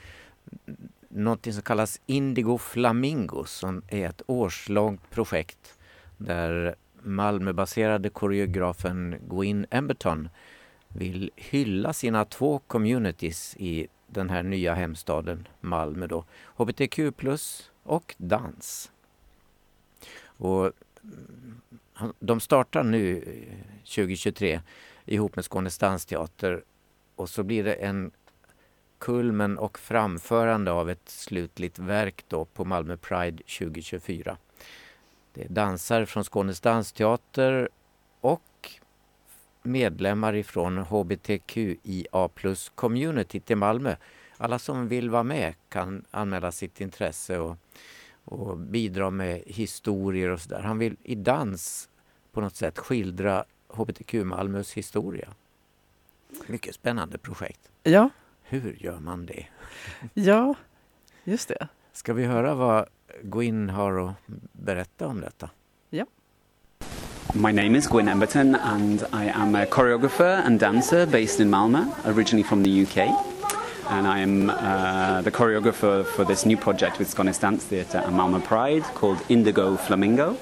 Någonting 1.09 1.53
som 1.53 1.62
kallas 1.62 2.00
Indigo 2.07 2.59
Flamingo 2.59 3.45
som 3.45 3.83
är 3.89 4.09
ett 4.09 4.23
årslångt 4.27 5.11
projekt 5.11 5.79
där 6.17 6.75
Malmöbaserade 7.03 8.11
koreografen 8.11 9.17
Gwyn 9.29 9.67
Emberton 9.71 10.29
vill 10.89 11.31
hylla 11.37 11.93
sina 11.93 12.25
två 12.25 12.59
communities 12.59 13.57
i 13.59 13.87
den 14.07 14.31
här 14.31 14.43
nya 14.43 14.75
hemstaden 14.75 15.49
Malmö 15.61 16.07
då. 16.07 16.25
HBTQ 16.57 16.99
plus 17.17 17.71
och 17.83 18.15
dans. 18.19 18.93
Och 20.23 20.73
mm, 21.03 22.12
de 22.19 22.41
startar 22.41 22.83
nu 22.83 23.17
eh, 23.17 23.85
2023 23.85 24.61
ihop 25.11 25.37
med 25.37 25.45
Skånes 25.45 25.79
dansteater 25.79 26.64
och 27.17 27.29
så 27.29 27.43
blir 27.43 27.64
det 27.64 27.75
en 27.75 28.11
kulmen 28.99 29.59
och 29.59 29.79
framförande 29.79 30.73
av 30.73 30.90
ett 30.90 31.09
slutligt 31.09 31.79
verk 31.79 32.25
då 32.29 32.45
på 32.45 32.64
Malmö 32.64 32.97
Pride 32.97 33.43
2024. 33.59 34.37
Det 35.35 35.45
är 35.45 35.49
dansare 35.49 36.07
från 36.07 36.25
Skånes 36.25 36.61
dansteater 36.61 37.69
och 38.21 38.71
medlemmar 39.62 40.35
ifrån 40.35 40.79
hbtqia 40.79 42.29
plus 42.35 42.69
community 42.75 43.43
i 43.47 43.55
Malmö. 43.55 43.97
Alla 44.37 44.59
som 44.59 44.88
vill 44.88 45.11
vara 45.11 45.23
med 45.23 45.55
kan 45.69 46.05
anmäla 46.11 46.52
sitt 46.52 46.81
intresse 46.81 47.38
och, 47.38 47.57
och 48.25 48.59
bidra 48.59 49.11
med 49.11 49.43
historier 49.47 50.29
och 50.31 50.40
sådär. 50.40 50.61
Han 50.61 50.79
vill 50.79 50.97
i 51.02 51.14
dans 51.14 51.88
på 52.33 52.40
något 52.40 52.57
sätt 52.57 52.79
skildra 52.79 53.45
hbtq 53.73 54.15
Malmös 54.25 54.73
historia. 54.73 55.29
Mycket 56.47 56.75
spännande 56.75 57.19
projekt. 57.19 57.71
Ja. 57.83 58.11
Hur 58.43 58.77
gör 58.81 59.00
man 59.00 59.27
det? 59.27 59.47
Ja, 60.15 60.55
just 61.25 61.49
det. 61.49 61.69
Ska 61.93 62.12
vi 62.12 62.25
höra 62.25 62.55
vad 62.55 62.87
Gwyn 63.23 63.71
har 63.71 64.09
att 64.09 64.15
berätta 64.53 65.07
om 65.07 65.21
detta? 65.21 65.50
Ja. 65.91 66.07
My 67.35 67.53
name 67.53 67.79
is 67.79 67.87
Gwyn 67.89 68.09
Emberton, 68.09 68.55
and 68.55 69.03
I 69.12 69.29
am 69.29 69.55
a 69.55 69.67
choreographer 69.71 70.43
and 70.47 70.61
dancer 70.61 71.07
based 71.07 71.41
in 71.41 71.50
Malmö, 71.50 71.85
originally 72.05 72.45
from 72.45 72.65
the 72.65 72.83
UK. 72.83 72.97
And 73.89 74.07
I 74.07 74.23
am 74.23 74.50
uh, 74.50 75.23
the 75.23 75.31
choreographer 75.31 76.05
for 76.05 76.25
this 76.25 76.47
new 76.47 76.57
project 76.57 76.99
with 76.99 77.09
Skånes 77.09 77.41
Dance 77.41 77.65
Theatre 77.69 78.00
and 78.07 78.17
Malmö 78.17 78.41
Pride 78.41 78.85
called 78.95 79.19
Indigo 79.29 79.77
Flamingo. 79.77 80.37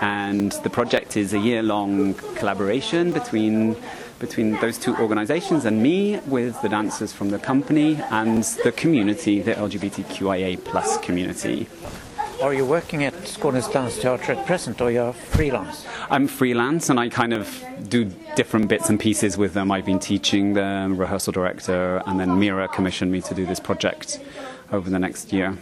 And 0.00 0.52
the 0.62 0.70
project 0.70 1.16
is 1.16 1.34
a 1.34 1.38
year 1.38 1.62
long 1.62 2.14
collaboration 2.36 3.12
between 3.12 3.76
between 4.18 4.52
those 4.60 4.78
two 4.78 4.96
organizations 4.96 5.64
and 5.64 5.80
me 5.82 6.18
with 6.26 6.60
the 6.60 6.68
dancers 6.68 7.12
from 7.12 7.30
the 7.30 7.38
company 7.38 8.00
and 8.10 8.42
the 8.64 8.72
community, 8.72 9.40
the 9.40 9.54
LGBTQIA 9.54 10.64
plus 10.64 10.98
community. 10.98 11.68
Are 12.42 12.54
you 12.54 12.64
working 12.64 13.02
at 13.02 13.14
Skånes 13.14 13.68
Dansteater 13.68 14.28
at 14.36 14.46
present 14.46 14.80
or 14.80 14.90
you're 14.90 15.12
freelance? 15.12 15.86
I'm 16.08 16.28
freelance 16.28 16.88
and 16.88 16.98
I 16.98 17.08
kind 17.08 17.32
of 17.32 17.64
do 17.88 18.04
different 18.36 18.68
bits 18.68 18.88
and 18.88 18.98
pieces 19.00 19.36
with 19.36 19.54
them. 19.54 19.72
I've 19.72 19.86
been 19.86 19.98
teaching 19.98 20.54
them, 20.54 20.96
rehearsal 20.96 21.32
director 21.32 22.00
and 22.06 22.20
then 22.20 22.38
Mira 22.38 22.68
commissioned 22.68 23.10
me 23.10 23.20
to 23.22 23.34
do 23.34 23.44
this 23.44 23.58
project 23.58 24.20
over 24.70 24.88
the 24.88 24.98
next 25.00 25.32
year. 25.32 25.58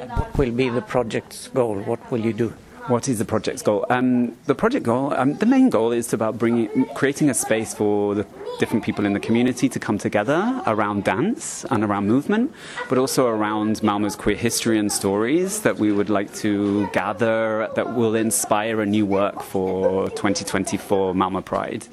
And 0.00 0.10
what 0.10 0.36
will 0.36 0.52
be 0.52 0.68
the 0.68 0.82
project's 0.82 1.48
goal? 1.48 1.78
What 1.80 2.10
will 2.10 2.20
you 2.20 2.34
do? 2.34 2.52
What 2.88 3.08
is 3.08 3.18
the 3.18 3.24
project's 3.24 3.62
goal? 3.62 3.84
Um, 3.90 4.36
the 4.44 4.54
project 4.54 4.86
goal, 4.86 5.12
um, 5.14 5.34
the 5.34 5.46
main 5.46 5.70
goal 5.70 5.90
is 5.90 6.12
about 6.12 6.38
bringing, 6.38 6.86
creating 6.94 7.28
a 7.28 7.34
space 7.34 7.74
for 7.74 8.14
the 8.14 8.24
different 8.60 8.84
people 8.84 9.04
in 9.04 9.12
the 9.12 9.18
community 9.18 9.68
to 9.68 9.80
come 9.80 9.98
together 9.98 10.62
around 10.68 11.02
dance 11.02 11.64
and 11.72 11.82
around 11.82 12.06
movement, 12.06 12.52
but 12.88 12.96
also 12.96 13.26
around 13.26 13.82
Malmo's 13.82 14.14
queer 14.14 14.36
history 14.36 14.78
and 14.78 14.92
stories 14.92 15.62
that 15.62 15.78
we 15.78 15.90
would 15.90 16.08
like 16.08 16.32
to 16.36 16.86
gather 16.92 17.68
that 17.74 17.96
will 17.96 18.14
inspire 18.14 18.80
a 18.80 18.86
new 18.86 19.04
work 19.04 19.42
for 19.42 20.08
2024 20.10 21.12
Malmo 21.12 21.40
Pride. 21.40 21.88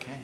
Okay. 0.00 0.18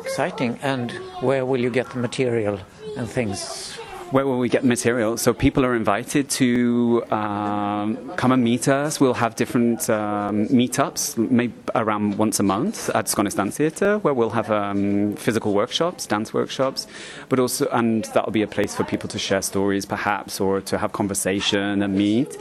Exciting. 0.00 0.58
And 0.62 0.90
where 1.20 1.44
will 1.44 1.60
you 1.60 1.68
get 1.68 1.90
the 1.90 1.98
material 1.98 2.58
and 2.96 3.06
things 3.06 3.78
Where 4.10 4.26
will 4.26 4.38
we 4.38 4.48
get 4.48 4.64
material? 4.64 5.16
So 5.16 5.32
people 5.32 5.64
are 5.64 5.76
invited 5.76 6.28
to 6.30 7.04
um, 7.12 8.10
come 8.16 8.32
and 8.32 8.42
meet 8.42 8.66
us. 8.66 8.98
We'll 8.98 9.14
have 9.14 9.36
different 9.36 9.88
um, 9.88 10.48
meetups, 10.48 11.16
maybe 11.30 11.54
around 11.76 12.18
once 12.18 12.40
a 12.40 12.42
month 12.42 12.90
at 12.90 13.04
Skånes 13.04 13.36
Dance 13.36 13.58
Theatre, 13.58 13.98
where 13.98 14.12
we'll 14.12 14.30
have 14.30 14.50
um, 14.50 15.14
physical 15.14 15.54
workshops, 15.54 16.06
dance 16.06 16.34
workshops, 16.34 16.88
but 17.28 17.38
also, 17.38 17.68
and 17.68 18.04
that'll 18.06 18.32
be 18.32 18.42
a 18.42 18.48
place 18.48 18.74
for 18.74 18.82
people 18.82 19.08
to 19.10 19.18
share 19.18 19.42
stories, 19.42 19.86
perhaps, 19.86 20.40
or 20.40 20.60
to 20.60 20.76
have 20.76 20.92
conversation 20.92 21.80
and 21.80 21.94
meet. 21.94 22.36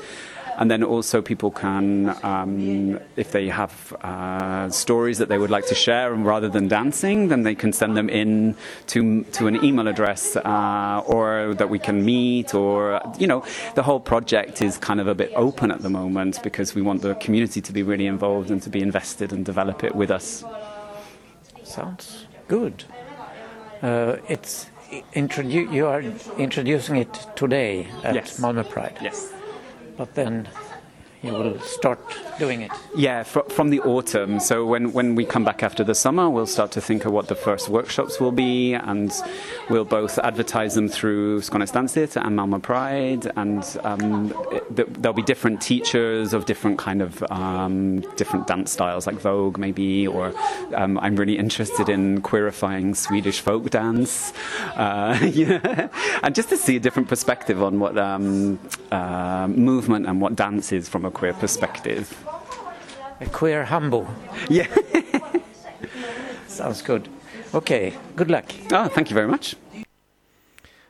And 0.60 0.70
then 0.70 0.84
also 0.84 1.22
people 1.22 1.52
can, 1.52 2.14
um, 2.22 3.00
if 3.16 3.32
they 3.32 3.48
have 3.48 3.94
uh, 4.04 4.70
stories 4.70 5.18
that 5.20 5.30
they 5.30 5.38
would 5.38 5.50
like 5.50 5.66
to 5.68 5.76
share, 5.76 6.14
and 6.14 6.26
rather 6.26 6.50
than 6.50 6.68
dancing, 6.68 7.30
then 7.30 7.44
they 7.44 7.56
can 7.56 7.72
send 7.72 7.96
them 7.96 8.10
in 8.10 8.56
to 8.88 9.24
to 9.38 9.48
an 9.48 9.64
email 9.64 9.88
address, 9.88 10.36
uh, 10.36 11.02
or 11.08 11.56
that 11.56 11.70
we 11.70 11.80
can 11.80 12.04
meet, 12.04 12.54
or 12.54 13.00
you 13.18 13.26
know, 13.26 13.42
the 13.76 13.84
whole 13.84 14.02
project 14.02 14.62
is 14.62 14.78
kind 14.78 15.00
of 15.00 15.08
a 15.08 15.16
bit 15.16 15.32
open 15.36 15.72
at 15.72 15.82
the 15.82 15.90
moment 15.90 16.44
because 16.44 16.76
we 16.76 16.82
want 16.82 17.02
the 17.04 17.16
community 17.16 17.62
to 17.62 17.72
be 17.72 17.82
really 17.82 18.06
involved 18.06 18.52
and 18.52 18.62
to 18.62 18.70
be 18.70 18.82
invested 18.82 19.32
and 19.32 19.46
develop 19.46 19.84
it 19.86 19.96
with 19.96 20.12
us. 20.12 20.44
Sounds 21.64 22.26
good. 22.50 22.84
Uh, 23.82 24.18
it's 24.28 24.68
introdu- 25.16 25.72
you 25.72 25.88
are 25.88 26.04
introducing 26.38 26.98
it 26.98 27.14
today 27.36 27.88
at 28.04 28.16
Yes. 28.16 28.40
Malmö 28.42 28.64
Pride, 28.70 28.98
Yes. 29.02 29.32
But 30.00 30.16
then 30.16 30.48
you 31.22 31.34
will 31.34 31.60
start 31.60 32.00
doing 32.38 32.62
it. 32.62 32.72
Yeah, 32.96 33.24
fr- 33.24 33.48
from 33.50 33.70
the 33.70 33.82
autumn. 33.82 34.40
So 34.40 34.66
when, 34.66 34.94
when 34.94 35.16
we 35.16 35.26
come 35.26 35.44
back 35.44 35.64
after 35.64 35.84
the 35.84 35.96
summer, 35.96 36.30
we'll 36.30 36.46
start 36.46 36.72
to 36.72 36.82
think 36.82 37.06
of 37.06 37.12
what 37.12 37.28
the 37.28 37.36
first 37.36 37.68
workshops 37.68 38.20
will 38.20 38.32
be, 38.32 38.74
and 38.74 39.12
we'll 39.70 39.86
both 39.86 40.18
advertise 40.20 40.76
them 40.76 40.88
through 40.88 41.42
Skånes 41.42 41.74
Dance 41.74 41.94
Theatre 41.94 42.22
and 42.22 42.38
Malmö 42.38 42.62
Pride, 42.62 43.32
and 43.36 43.64
um, 43.84 44.34
it, 44.52 44.76
th- 44.76 44.88
there'll 44.92 45.14
be 45.14 45.22
different 45.24 45.62
teachers 45.62 46.34
of 46.34 46.46
different 46.46 46.78
kind 46.78 47.02
of 47.02 47.22
um, 47.30 48.00
different 48.16 48.48
dance 48.48 48.72
styles, 48.72 49.06
like 49.06 49.18
Vogue 49.18 49.58
maybe, 49.58 50.08
or 50.08 50.34
um, 50.74 50.98
I'm 51.00 51.16
really 51.18 51.38
interested 51.38 51.90
in 51.90 52.22
queerifying 52.22 52.96
Swedish 52.96 53.42
folk 53.42 53.70
dance, 53.70 54.32
uh, 54.76 55.20
yeah, 55.34 55.90
and 56.24 56.34
just 56.34 56.50
to 56.50 56.58
see 56.58 56.78
a 56.78 56.80
different 56.80 57.10
perspective 57.10 57.62
on 57.62 57.80
what 57.80 57.98
um, 57.98 58.60
uh, 58.92 59.48
movement 59.50 60.06
and 60.06 60.22
what 60.22 60.36
dance 60.36 60.72
is 60.72 60.88
from 60.88 61.06
a 61.06 61.09
queer 61.12 61.34
perspective. 61.34 62.06
A 63.20 63.26
queer 63.32 63.64
humble. 63.66 64.06
Yeah. 64.50 64.68
Sounds 66.48 66.82
good. 66.82 67.10
Okay, 67.54 67.94
good 68.16 68.30
luck. 68.32 68.46
Oh, 68.72 68.88
thank 68.88 69.12
you 69.12 69.16
very 69.16 69.28
much. 69.28 69.56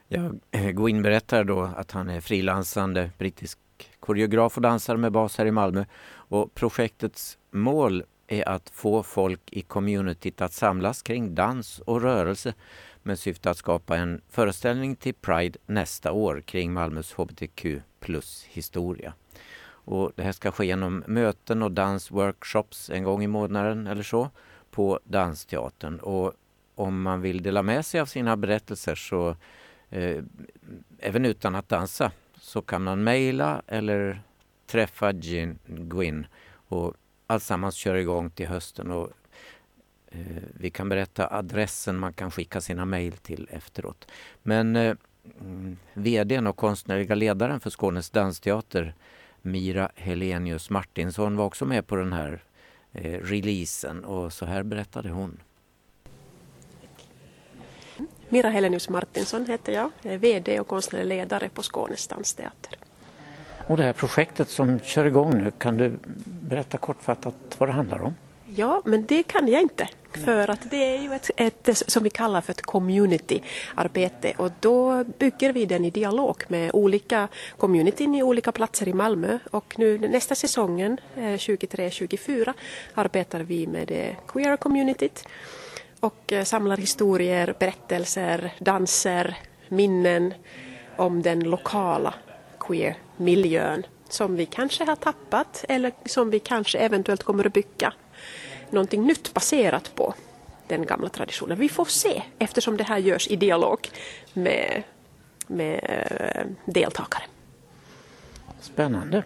Ja, 0.07 0.31
eh, 0.51 0.69
Gwyn 0.69 1.01
berättar 1.01 1.43
då 1.43 1.61
att 1.61 1.91
han 1.91 2.09
är 2.09 2.21
frilansande 2.21 3.11
brittisk 3.17 3.59
koreograf 3.99 4.55
och 4.55 4.61
dansare 4.61 4.97
med 4.97 5.11
bas 5.11 5.37
här 5.37 5.45
i 5.45 5.51
Malmö. 5.51 5.85
Och 6.11 6.53
projektets 6.53 7.37
mål 7.51 8.03
är 8.27 8.49
att 8.49 8.69
få 8.69 9.03
folk 9.03 9.41
i 9.51 9.61
communityt 9.61 10.41
att 10.41 10.53
samlas 10.53 11.01
kring 11.01 11.35
dans 11.35 11.79
och 11.79 12.01
rörelse 12.01 12.53
med 13.03 13.19
syfte 13.19 13.49
att 13.49 13.57
skapa 13.57 13.97
en 13.97 14.21
föreställning 14.29 14.95
till 14.95 15.13
Pride 15.13 15.59
nästa 15.65 16.11
år 16.11 16.41
kring 16.41 16.73
Malmös 16.73 17.13
hbtq 17.13 17.65
plus 17.99 18.45
historia. 18.49 19.13
Och 19.89 20.11
det 20.15 20.23
här 20.23 20.31
ska 20.31 20.51
ske 20.51 20.65
genom 20.65 21.03
möten 21.07 21.63
och 21.63 21.71
dansworkshops 21.71 22.89
en 22.89 23.03
gång 23.03 23.23
i 23.23 23.27
månaden 23.27 23.87
eller 23.87 24.03
så 24.03 24.29
på 24.71 24.99
Dansteatern. 25.03 25.99
Och 25.99 26.33
om 26.75 27.01
man 27.01 27.21
vill 27.21 27.43
dela 27.43 27.63
med 27.63 27.85
sig 27.85 27.99
av 27.99 28.05
sina 28.05 28.37
berättelser 28.37 28.95
så 28.95 29.35
eh, 29.89 30.23
även 30.99 31.25
utan 31.25 31.55
att 31.55 31.69
dansa 31.69 32.11
så 32.39 32.61
kan 32.61 32.83
man 32.83 33.03
mejla 33.03 33.61
eller 33.67 34.21
träffa 34.67 35.11
Jean 35.11 35.59
Gwyn 35.65 36.27
och 36.51 36.93
alltsammans 37.27 37.75
kör 37.75 37.95
igång 37.95 38.29
till 38.29 38.47
hösten 38.47 38.91
och 38.91 39.09
eh, 40.07 40.43
vi 40.53 40.69
kan 40.69 40.89
berätta 40.89 41.27
adressen 41.27 41.97
man 41.97 42.13
kan 42.13 42.31
skicka 42.31 42.61
sina 42.61 42.85
mejl 42.85 43.13
till 43.13 43.47
efteråt. 43.51 44.11
Men 44.43 44.75
eh, 44.75 44.95
mm, 45.41 45.77
VDn 45.93 46.47
och 46.47 46.57
konstnärliga 46.57 47.15
ledaren 47.15 47.59
för 47.59 47.69
Skånes 47.69 48.09
dansteater 48.09 48.95
Mira 49.41 49.91
Helenius 49.95 50.69
Martinsson 50.69 51.37
var 51.37 51.45
också 51.45 51.65
med 51.65 51.87
på 51.87 51.95
den 51.95 52.13
här 52.13 52.43
eh, 52.93 53.19
releasen 53.19 54.03
och 54.05 54.33
så 54.33 54.45
här 54.45 54.63
berättade 54.63 55.09
hon. 55.09 55.39
Mira 58.29 58.49
Helenius 58.49 58.89
Martinsson 58.89 59.45
heter 59.45 59.73
jag. 59.73 59.91
Jag 60.01 60.13
är 60.13 60.17
VD 60.17 60.59
och 60.59 60.67
konstnärlig 60.67 61.07
ledare 61.07 61.49
på 61.49 61.63
Skånes 61.63 62.07
dansteater. 62.07 62.75
Och 63.67 63.77
det 63.77 63.83
här 63.83 63.93
projektet 63.93 64.49
som 64.49 64.79
kör 64.79 65.05
igång 65.05 65.43
nu, 65.43 65.51
kan 65.57 65.77
du 65.77 65.99
berätta 66.25 66.77
kortfattat 66.77 67.35
vad 67.57 67.69
det 67.69 67.73
handlar 67.73 68.01
om? 68.01 68.15
Ja, 68.55 68.81
men 68.85 69.05
det 69.05 69.23
kan 69.23 69.47
jag 69.47 69.61
inte. 69.61 69.89
Mm. 70.13 70.25
För 70.25 70.49
att 70.49 70.71
det 70.71 70.95
är 70.95 71.01
ju 71.01 71.13
ett, 71.13 71.31
ett 71.35 71.91
som 71.91 72.03
vi 72.03 72.09
kallar 72.09 72.41
för 72.41 72.51
ett 72.51 72.61
communityarbete. 72.61 74.33
Och 74.37 74.51
då 74.59 75.03
bygger 75.03 75.53
vi 75.53 75.65
den 75.65 75.85
i 75.85 75.89
dialog 75.89 76.43
med 76.47 76.71
olika 76.73 77.27
communityn 77.57 78.15
i 78.15 78.23
olika 78.23 78.51
platser 78.51 78.87
i 78.87 78.93
Malmö. 78.93 79.39
Och 79.51 79.75
nu 79.77 79.97
nästa 79.97 80.35
säsongen, 80.35 80.97
eh, 81.15 81.21
23-24, 81.21 82.53
arbetar 82.93 83.39
vi 83.39 83.67
med 83.67 83.87
det 83.87 84.15
queer 84.27 84.57
communityt. 84.57 85.27
Och 85.99 86.33
eh, 86.33 86.43
samlar 86.43 86.77
historier, 86.77 87.55
berättelser, 87.59 88.53
danser, 88.59 89.37
minnen 89.67 90.33
om 90.95 91.21
den 91.21 91.39
lokala 91.39 92.13
queer-miljön 92.59 93.85
som 94.09 94.35
vi 94.35 94.45
kanske 94.45 94.83
har 94.83 94.95
tappat 94.95 95.65
eller 95.69 95.91
som 96.05 96.29
vi 96.29 96.39
kanske 96.39 96.77
eventuellt 96.77 97.23
kommer 97.23 97.47
att 97.47 97.53
bygga 97.53 97.93
någonting 98.71 99.03
nytt 99.03 99.33
baserat 99.33 99.91
på 99.95 100.13
den 100.67 100.85
gamla 100.85 101.09
traditionen. 101.09 101.59
Vi 101.59 101.69
får 101.69 101.85
se 101.85 102.23
eftersom 102.39 102.77
det 102.77 102.83
här 102.83 102.97
görs 102.97 103.27
i 103.27 103.35
dialog 103.35 103.89
med, 104.33 104.83
med 105.47 105.79
eh, 105.83 106.45
deltagare. 106.65 107.23
Spännande. 108.61 109.23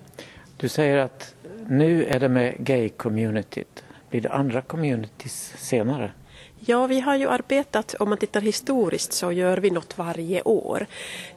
Du 0.58 0.70
säger 0.70 0.98
att 0.98 1.36
nu 1.68 2.06
är 2.06 2.20
det 2.20 2.30
med 2.30 2.56
gay-communityt. 2.58 3.84
Blir 4.10 4.22
det 4.22 4.30
andra 4.30 4.62
communities 4.62 5.54
senare? 5.58 6.12
Ja, 6.60 6.88
vi 6.88 7.00
har 7.00 7.16
ju 7.16 7.30
arbetat, 7.30 7.96
om 8.00 8.10
man 8.10 8.18
tittar 8.18 8.42
historiskt 8.42 9.14
så 9.14 9.32
gör 9.32 9.58
vi 9.58 9.70
något 9.70 9.98
varje 9.98 10.42
år. 10.42 10.86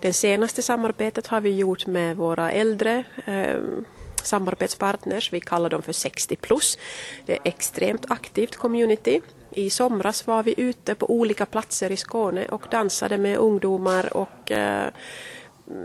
Det 0.01 0.13
senaste 0.13 0.63
samarbetet 0.63 1.27
har 1.27 1.41
vi 1.41 1.57
gjort 1.57 1.87
med 1.87 2.17
våra 2.17 2.53
äldre 2.53 3.05
eh, 3.25 3.61
samarbetspartners, 4.27 5.33
vi 5.33 5.41
kallar 5.41 5.71
dem 5.71 5.83
för 5.83 5.93
60 5.93 6.37
plus. 6.37 6.79
Det 7.27 7.33
är 7.33 7.39
extremt 7.45 8.11
aktivt 8.11 8.57
community. 8.57 9.21
I 9.51 9.71
somras 9.71 10.27
var 10.27 10.43
vi 10.43 10.55
ute 10.57 10.95
på 10.95 11.11
olika 11.11 11.47
platser 11.47 11.93
i 11.93 11.97
Skåne 11.97 12.47
och 12.47 12.67
dansade 12.71 13.19
med 13.19 13.39
ungdomar 13.39 14.17
och 14.17 14.53
eh, 14.53 14.91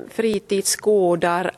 fritidsgårdar 0.09 1.51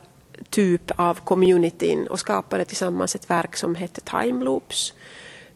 typ 0.50 0.90
av 0.96 1.14
communityn 1.24 2.06
och 2.06 2.20
skapade 2.20 2.64
tillsammans 2.64 3.14
ett 3.14 3.30
verk 3.30 3.56
som 3.56 3.74
hette 3.74 4.00
Time 4.00 4.44
Loops. 4.44 4.94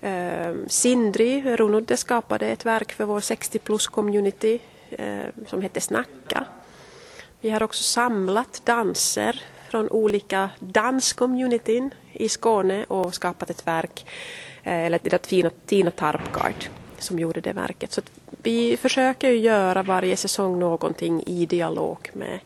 Eh, 0.01 0.55
Sindri 0.67 1.57
Runudde 1.57 1.97
skapade 1.97 2.47
ett 2.47 2.67
verk 2.67 2.93
för 2.93 3.05
vår 3.05 3.21
60 3.21 3.59
plus 3.59 3.87
community 3.87 4.59
eh, 4.91 5.27
som 5.47 5.63
hette 5.63 5.81
Snacka. 5.81 6.45
Vi 7.41 7.51
har 7.51 7.63
också 7.63 7.83
samlat 7.83 8.63
danser 8.65 9.43
från 9.69 9.89
olika 9.89 10.51
danscommunityn 10.59 11.91
i 12.13 12.29
Skåne 12.29 12.85
och 12.85 13.15
skapat 13.15 13.51
ett 13.51 13.67
verk, 13.67 14.07
eh, 14.63 14.73
eller 14.73 15.01
det 15.03 15.19
Tina, 15.19 15.51
Tina 15.67 15.91
Tarpgard 15.91 16.69
som 16.99 17.19
gjorde 17.19 17.41
det 17.41 17.53
verket. 17.53 17.93
Så 17.93 18.01
att 18.01 18.11
vi 18.43 18.77
försöker 18.77 19.31
ju 19.31 19.39
göra 19.39 19.83
varje 19.83 20.17
säsong 20.17 20.59
någonting 20.59 21.23
i 21.27 21.47
dialog 21.47 22.11
med 22.13 22.41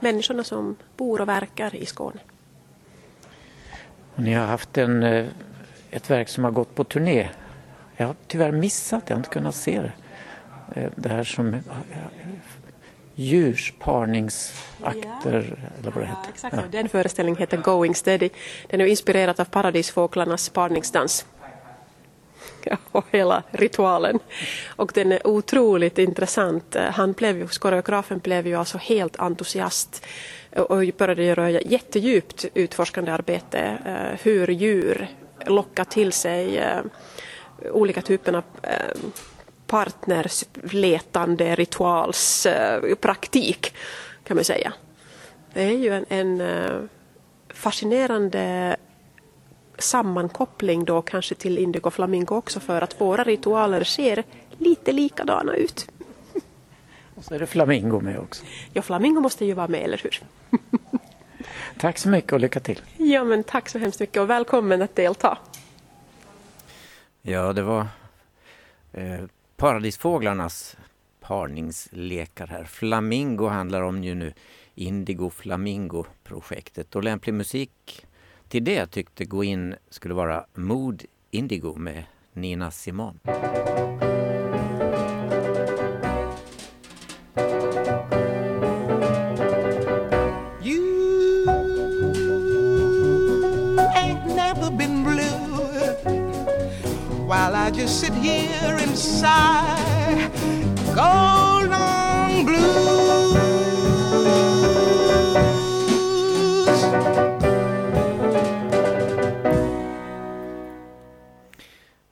människorna 0.00 0.44
som 0.44 0.76
bor 0.96 1.20
och 1.20 1.28
verkar 1.28 1.74
i 1.74 1.86
Skåne. 1.86 2.20
Ni 4.14 4.32
har 4.32 4.46
haft 4.46 4.78
en, 4.78 5.02
eh, 5.02 5.26
ett 5.90 6.10
verk 6.10 6.28
som 6.28 6.44
har 6.44 6.50
gått 6.50 6.74
på 6.74 6.84
turné. 6.84 7.28
Jag 7.96 8.06
har 8.06 8.16
tyvärr 8.26 8.52
missat, 8.52 9.02
jag 9.06 9.16
har 9.16 9.20
inte 9.20 9.30
kunnat 9.30 9.54
se 9.54 9.80
det. 9.82 9.92
Eh, 10.80 10.90
det 10.96 11.08
här 11.08 11.24
som 11.24 11.60
djursparningsakter, 13.14 15.70
eller 15.80 15.90
vad 15.90 16.02
det 16.02 16.06
heter. 16.06 16.28
Exakt. 16.28 16.72
Den 16.72 16.88
föreställningen 16.88 17.38
heter 17.38 17.56
Going 17.56 17.94
Steady. 17.94 18.30
Den 18.68 18.80
är 18.80 18.86
inspirerad 18.86 19.40
av 19.40 19.44
paradisfåglarnas 19.44 20.48
parningsdans. 20.48 21.26
Ja, 22.64 22.76
och 22.92 23.04
hela 23.10 23.42
ritualen. 23.50 24.18
Och 24.66 24.92
den 24.94 25.12
är 25.12 25.26
otroligt 25.26 25.98
intressant. 25.98 26.76
Han 26.92 27.12
blev 27.12 27.38
ju, 27.38 27.48
koreografen 27.48 28.18
blev 28.18 28.46
ju 28.46 28.54
alltså 28.54 28.78
helt 28.78 29.16
entusiast 29.16 30.06
och 30.56 30.84
började 30.98 31.24
göra 31.24 31.50
jättedjupt 31.50 32.44
utforskande 32.54 33.12
arbete 33.12 33.78
eh, 33.86 34.20
hur 34.22 34.48
djur 34.48 35.08
lockar 35.46 35.84
till 35.84 36.12
sig 36.12 36.58
eh, 36.58 36.80
olika 37.72 38.02
typer 38.02 38.32
av 38.32 38.44
partners 39.66 40.44
letande 40.62 41.54
ritualspraktik 41.54 43.74
kan 44.24 44.36
man 44.36 44.44
säga. 44.44 44.72
Det 45.52 45.62
är 45.62 45.78
ju 45.78 45.94
en, 45.94 46.04
en 46.08 46.40
eh, 46.40 46.80
fascinerande 47.48 48.76
sammankoppling 49.78 50.84
då 50.84 51.02
kanske 51.02 51.34
till 51.34 51.58
Indigo 51.58 51.90
Flamingo 51.90 52.34
också 52.34 52.60
för 52.60 52.82
att 52.82 53.00
våra 53.00 53.24
ritualer 53.24 53.84
ser 53.84 54.24
lite 54.58 54.92
likadana 54.92 55.54
ut. 55.54 55.88
Och 57.14 57.24
så 57.24 57.34
är 57.34 57.38
det 57.38 57.46
flamingo 57.46 58.00
med 58.00 58.18
också. 58.18 58.44
Ja, 58.72 58.82
Flamingo 58.82 59.20
måste 59.20 59.44
ju 59.44 59.52
vara 59.52 59.68
med, 59.68 59.82
eller 59.82 60.00
hur? 60.02 60.22
Tack 61.78 61.98
så 61.98 62.08
mycket 62.08 62.32
och 62.32 62.40
lycka 62.40 62.60
till. 62.60 62.80
Ja, 62.96 63.24
men 63.24 63.44
tack 63.44 63.68
så 63.68 63.78
hemskt 63.78 64.00
mycket 64.00 64.22
och 64.22 64.30
välkommen 64.30 64.82
att 64.82 64.96
delta. 64.96 65.38
Ja, 67.22 67.52
det 67.52 67.62
var 67.62 67.86
eh, 68.92 69.20
Paradisfåglarnas 69.64 70.76
parningslekar 71.20 72.46
här. 72.46 72.64
Flamingo 72.64 73.46
handlar 73.46 73.82
om 73.82 74.04
ju 74.04 74.14
nu 74.14 74.32
Indigo 74.74 75.30
Flamingo-projektet 75.30 76.96
och 76.96 77.04
lämplig 77.04 77.34
musik 77.34 78.06
till 78.48 78.64
det 78.64 78.86
tyckte 78.86 79.24
Gå 79.24 79.44
in 79.44 79.74
skulle 79.90 80.14
vara 80.14 80.46
Mood 80.54 81.02
Indigo 81.30 81.76
med 81.76 82.04
Nina 82.32 82.70
Simon. 82.70 83.20
I 97.66 97.70
just 97.70 98.00
sit 98.00 98.12
here 98.12 98.76
and 98.76 98.98
sigh. 98.98 100.28
Go 100.94 101.68
long 101.70 102.44
blues. 102.44 103.34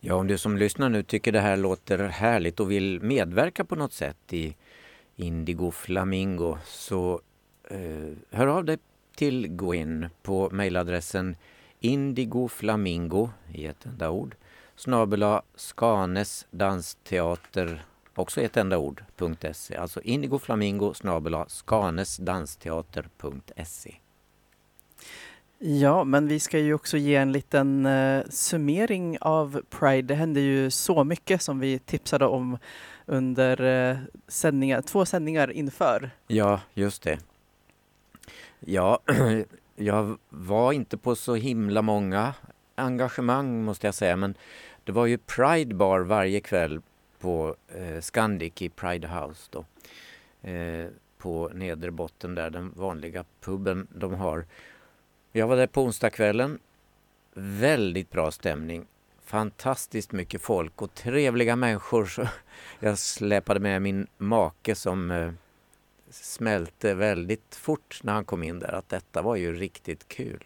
Ja, 0.00 0.14
om 0.14 0.26
du 0.26 0.38
som 0.38 0.56
lyssnar 0.56 0.88
nu 0.88 1.02
tycker 1.02 1.32
det 1.32 1.40
här 1.40 1.56
låter 1.56 1.98
härligt 1.98 2.60
och 2.60 2.70
vill 2.70 3.00
medverka 3.00 3.64
på 3.64 3.76
något 3.76 3.92
sätt 3.92 4.32
i 4.32 4.56
Indigo 5.16 5.70
Flamingo 5.70 6.58
så 6.64 7.20
eh, 7.70 7.78
hör 8.30 8.46
av 8.46 8.64
dig 8.64 8.78
till 9.16 9.48
Gwyn 9.48 10.08
på 10.22 10.50
mejladressen 10.50 11.36
indigoflamingo 11.80 13.30
i 13.54 13.66
ett 13.66 13.86
enda 13.86 14.10
ord 14.10 14.34
snabela 14.82 15.42
Skanes 15.54 16.46
dansteater 16.50 17.84
också 18.14 18.40
ett 18.40 18.56
enda 18.56 18.78
ord 18.78 19.04
.se 19.52 19.76
alltså 19.76 20.00
indigoflamingo 20.00 20.94
snabela 20.94 21.48
skanesdansteater.se 21.48 23.94
Ja, 25.58 26.04
men 26.04 26.28
vi 26.28 26.40
ska 26.40 26.58
ju 26.58 26.74
också 26.74 26.96
ge 26.96 27.16
en 27.16 27.32
liten 27.32 27.86
eh, 27.86 28.22
summering 28.30 29.18
av 29.20 29.62
Pride. 29.70 30.02
Det 30.02 30.14
hände 30.14 30.40
ju 30.40 30.70
så 30.70 31.04
mycket 31.04 31.42
som 31.42 31.60
vi 31.60 31.78
tipsade 31.78 32.26
om 32.26 32.58
under 33.06 33.90
eh, 33.90 33.96
sändningar, 34.28 34.82
två 34.82 35.04
sändningar 35.04 35.50
inför. 35.50 36.10
Ja, 36.26 36.60
just 36.74 37.02
det. 37.02 37.18
Ja, 38.60 38.98
jag 39.76 40.18
var 40.28 40.72
inte 40.72 40.96
på 40.96 41.16
så 41.16 41.34
himla 41.34 41.82
många 41.82 42.34
engagemang 42.74 43.64
måste 43.64 43.86
jag 43.86 43.94
säga, 43.94 44.16
men 44.16 44.34
det 44.84 44.92
var 44.92 45.06
ju 45.06 45.18
Pride 45.18 45.74
Bar 45.74 46.00
varje 46.00 46.40
kväll 46.40 46.80
på 47.20 47.56
eh, 47.68 48.00
Scandic 48.00 48.62
i 48.62 48.68
Pride 48.68 49.08
House 49.08 49.48
då. 49.50 49.64
Eh, 50.50 50.86
på 51.18 51.50
nedre 51.54 51.90
botten 51.90 52.34
där, 52.34 52.50
den 52.50 52.72
vanliga 52.76 53.24
puben 53.40 53.86
de 53.94 54.14
har. 54.14 54.46
Jag 55.32 55.46
var 55.46 55.56
där 55.56 55.66
på 55.66 55.82
onsdagskvällen. 55.82 56.58
Väldigt 57.34 58.10
bra 58.10 58.30
stämning. 58.30 58.86
Fantastiskt 59.24 60.12
mycket 60.12 60.42
folk 60.42 60.82
och 60.82 60.94
trevliga 60.94 61.56
människor. 61.56 62.06
Så 62.06 62.26
jag 62.80 62.98
släpade 62.98 63.60
med 63.60 63.82
min 63.82 64.06
make 64.18 64.74
som 64.74 65.10
eh, 65.10 65.32
smälte 66.10 66.94
väldigt 66.94 67.54
fort 67.54 68.00
när 68.02 68.12
han 68.12 68.24
kom 68.24 68.42
in 68.42 68.58
där 68.58 68.72
att 68.72 68.88
detta 68.88 69.22
var 69.22 69.36
ju 69.36 69.52
riktigt 69.52 70.08
kul. 70.08 70.44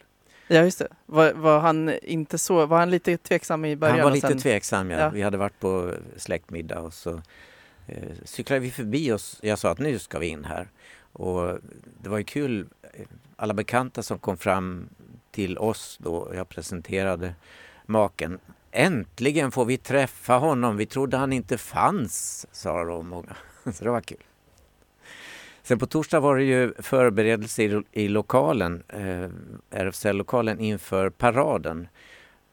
Ja, 0.49 0.63
just 0.63 0.79
det. 0.79 0.89
Var, 1.07 1.33
var 1.33 1.61
han 1.61 1.91
inte 2.03 2.39
så, 2.39 2.67
var 2.67 2.79
han 2.79 2.91
lite 2.91 3.17
tveksam 3.17 3.65
i 3.65 3.77
början? 3.77 3.97
Han 3.99 4.05
var 4.05 4.15
lite 4.15 4.29
sen- 4.29 4.39
tveksam, 4.39 4.91
ja. 4.91 4.99
Ja. 4.99 5.09
Vi 5.09 5.23
hade 5.23 5.37
varit 5.37 5.61
på 5.61 5.95
släktmiddag 6.17 6.81
och 6.81 6.95
så 6.95 7.21
eh, 7.87 8.03
cyklade 8.25 8.61
vi 8.61 8.71
förbi 8.71 9.13
oss. 9.13 9.39
Jag 9.43 9.59
sa 9.59 9.71
att 9.71 9.79
nu 9.79 9.99
ska 9.99 10.19
vi 10.19 10.27
in 10.27 10.45
här. 10.45 10.69
Och 11.13 11.59
det 12.03 12.09
var 12.09 12.19
ju 12.19 12.25
kul, 12.25 12.67
eh, 12.83 13.07
alla 13.37 13.55
bekanta 13.55 14.03
som 14.03 14.19
kom 14.19 14.37
fram 14.37 14.89
till 15.31 15.59
oss 15.59 15.99
då. 16.03 16.33
Jag 16.35 16.49
presenterade 16.49 17.35
maken. 17.87 18.39
Äntligen 18.71 19.51
får 19.53 19.65
vi 19.65 19.77
träffa 19.77 20.35
honom. 20.35 20.77
Vi 20.77 20.87
trodde 20.87 21.17
han 21.17 21.33
inte 21.33 21.59
fanns, 21.59 22.47
sa 22.53 22.85
de 22.85 23.09
många. 23.09 23.37
Så 23.73 23.85
det 23.85 23.91
var 23.91 24.01
kul. 24.01 24.19
Sen 25.67 25.79
på 25.79 25.87
torsdag 25.87 26.21
var 26.21 26.37
det 26.37 26.45
ju 26.45 26.75
förberedelse 26.79 27.63
i, 27.63 27.83
i 27.93 28.09
lokalen, 28.09 28.83
eh, 28.89 29.31
RFSL-lokalen 29.71 30.61
inför 30.61 31.11
paraden. 31.11 31.89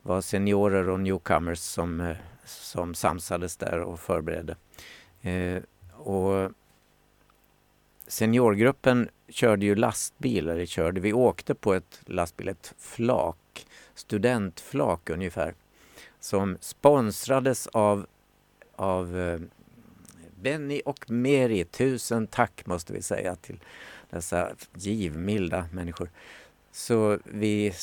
Det 0.02 0.10
var 0.10 0.22
seniorer 0.22 0.90
och 0.90 1.00
newcomers 1.00 1.60
som, 1.60 2.02
eh, 2.02 2.18
som 2.46 2.94
samsades 2.94 3.58
där 3.58 3.80
och 3.80 4.00
förberedde. 4.00 4.56
Eh, 5.22 5.64
och 5.94 6.52
seniorgruppen 8.08 9.10
körde 9.30 9.66
ju 9.66 9.76
lastbil, 9.76 10.50
eller 10.50 10.66
körde, 10.66 11.02
vi 11.02 11.14
åkte 11.14 11.56
på 11.56 11.74
ett 11.74 12.02
lastbil, 12.06 12.48
ett 12.48 12.74
flak, 12.78 13.68
studentflak 13.94 15.10
ungefär, 15.10 15.54
som 16.20 16.58
sponsrades 16.62 17.68
av, 17.68 18.06
av 18.76 19.18
eh, 19.20 19.40
Benny 20.44 20.82
och 20.86 21.12
Meri. 21.12 21.66
Tusen 21.66 22.28
tack 22.28 22.66
måste 22.66 22.94
vi 22.94 23.02
säga 23.02 23.36
till 23.36 23.60
dessa 24.10 24.52
givmilda 24.76 25.66
människor. 25.72 26.10
Så 26.72 27.20
vi 27.24 27.74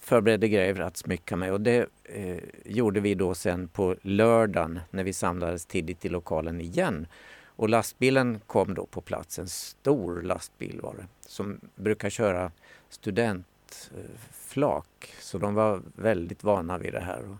förberedde 0.00 0.48
grejer 0.48 0.80
att 0.80 0.96
smycka 0.96 1.36
med 1.36 1.52
och 1.52 1.60
det 1.60 1.86
eh, 2.04 2.38
gjorde 2.64 3.00
vi 3.00 3.14
då 3.14 3.34
sen 3.34 3.68
på 3.68 3.96
lördagen 4.02 4.80
när 4.90 5.04
vi 5.04 5.12
samlades 5.12 5.66
tidigt 5.66 6.04
i 6.04 6.08
lokalen 6.08 6.60
igen. 6.60 7.06
Och 7.44 7.68
lastbilen 7.68 8.40
kom 8.46 8.74
då 8.74 8.86
på 8.86 9.00
plats, 9.00 9.38
en 9.38 9.48
stor 9.48 10.22
lastbil 10.22 10.80
var 10.82 10.94
det, 10.94 11.06
som 11.20 11.60
brukar 11.74 12.10
köra 12.10 12.52
studentflak. 12.88 15.14
Så 15.20 15.38
de 15.38 15.54
var 15.54 15.82
väldigt 15.94 16.44
vana 16.44 16.78
vid 16.78 16.92
det 16.92 17.00
här. 17.00 17.30
Och 17.30 17.36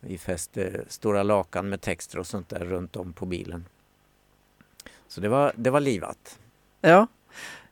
vi 0.00 0.18
fäste 0.18 0.84
stora 0.88 1.22
lakan 1.22 1.68
med 1.68 1.80
texter 1.80 2.18
och 2.18 2.26
sånt 2.26 2.48
där 2.48 2.64
runt 2.64 2.96
om 2.96 3.12
på 3.12 3.26
bilen. 3.26 3.64
Så 5.10 5.20
det 5.20 5.28
var, 5.28 5.52
det 5.56 5.70
var 5.70 5.80
livat. 5.80 6.38
Ja, 6.80 7.06